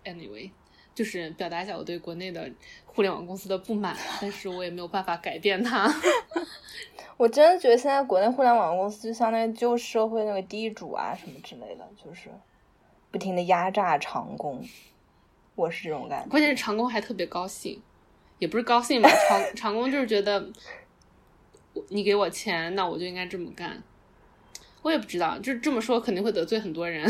[0.04, 0.50] Anyway，
[0.94, 2.50] 就是表达一下我对国内的
[2.86, 5.92] 互联网公司的不满，但是我也没有办法改变它。
[7.16, 12.28] 我真的觉得现在国内互联网公司就相当于旧社会那个地主啊什么之类的，就是
[13.10, 14.64] 不停的压榨长工。
[15.54, 16.30] 我是这种感觉。
[16.30, 17.80] 关键是长工还特别高兴，
[18.38, 20.50] 也不是高兴吧，长 长工就是觉得
[21.90, 23.80] 你给我钱，那我就应该这么干。
[24.80, 27.08] 我也不知道，就这么说肯定会得罪很多人。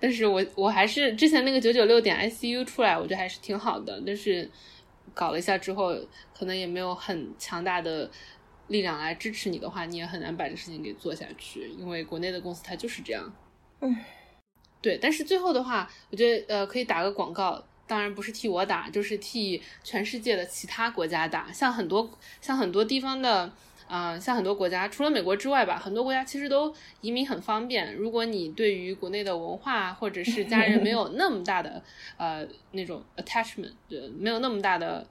[0.00, 4.02] 但是我我还是之前那个九九六点 ICU 出来，我觉得还是挺好的。
[4.06, 4.50] 但是
[5.14, 5.94] 搞了一下之后，
[6.36, 8.10] 可能也没有很强大的
[8.68, 11.70] 力量来支持你的话，你也很难把这事情给做下去。
[11.78, 13.32] 因为国内的公司它就是这样。
[13.80, 13.96] 嗯，
[14.82, 14.98] 对。
[15.00, 21.52] 但是最后的话，我觉得呃可以打个广告，当然不是替我打，就是替全世界的其他国家打。
[21.52, 23.52] 像很多像很多地方的。
[23.88, 27.94] 嗯，像很多国家，除了美国之外吧，很多国家其实都移民很方便。
[27.94, 31.82] 如果你对于国内的文化或者是家人没有那么大的
[32.16, 35.06] 呃那种 attachment，对，没有那么大的，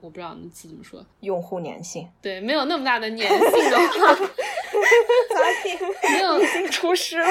[0.00, 4.18] 我不知道那词怎么说，用户粘性，对，没有那么大的粘性的话，
[6.12, 7.28] 没有已经出师了。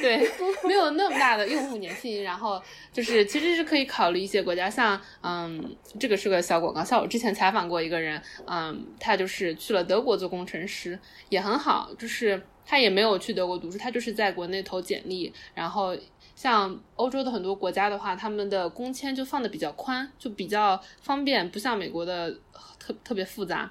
[0.00, 0.18] 对，
[0.64, 15.96] 没有那么大的用户粘性，然后就是其实是可以考虑一些国家，像嗯，这个是个小广告，像我之前采访过一个人，嗯，他就是去了德国做工程师，也很好，就是他也没有去德国读书，他就是在国内投简历，然后
[16.34, 22.30] 像欧洲的很多国家的话，他们的工签就放的比较宽，就比较方便，不像美国的
[22.78, 23.70] 特特别复杂。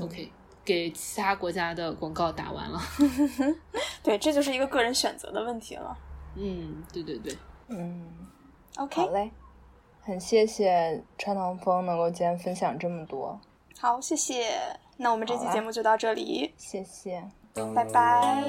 [0.00, 0.30] OK。
[0.66, 2.78] 给其他国家的广告打完了，
[4.02, 5.96] 对，这就是一个个人选择的问题了。
[6.34, 7.34] 嗯，对对对，
[7.68, 8.04] 嗯
[8.76, 9.30] ，OK，好嘞，
[10.02, 13.40] 很谢谢川唐风能够今天分享这么多。
[13.78, 14.58] 好，谢谢。
[14.98, 17.22] 那我们这期节目就到这里，谢谢，
[17.54, 18.44] 拜拜，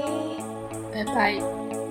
[0.93, 1.86] 拜拜。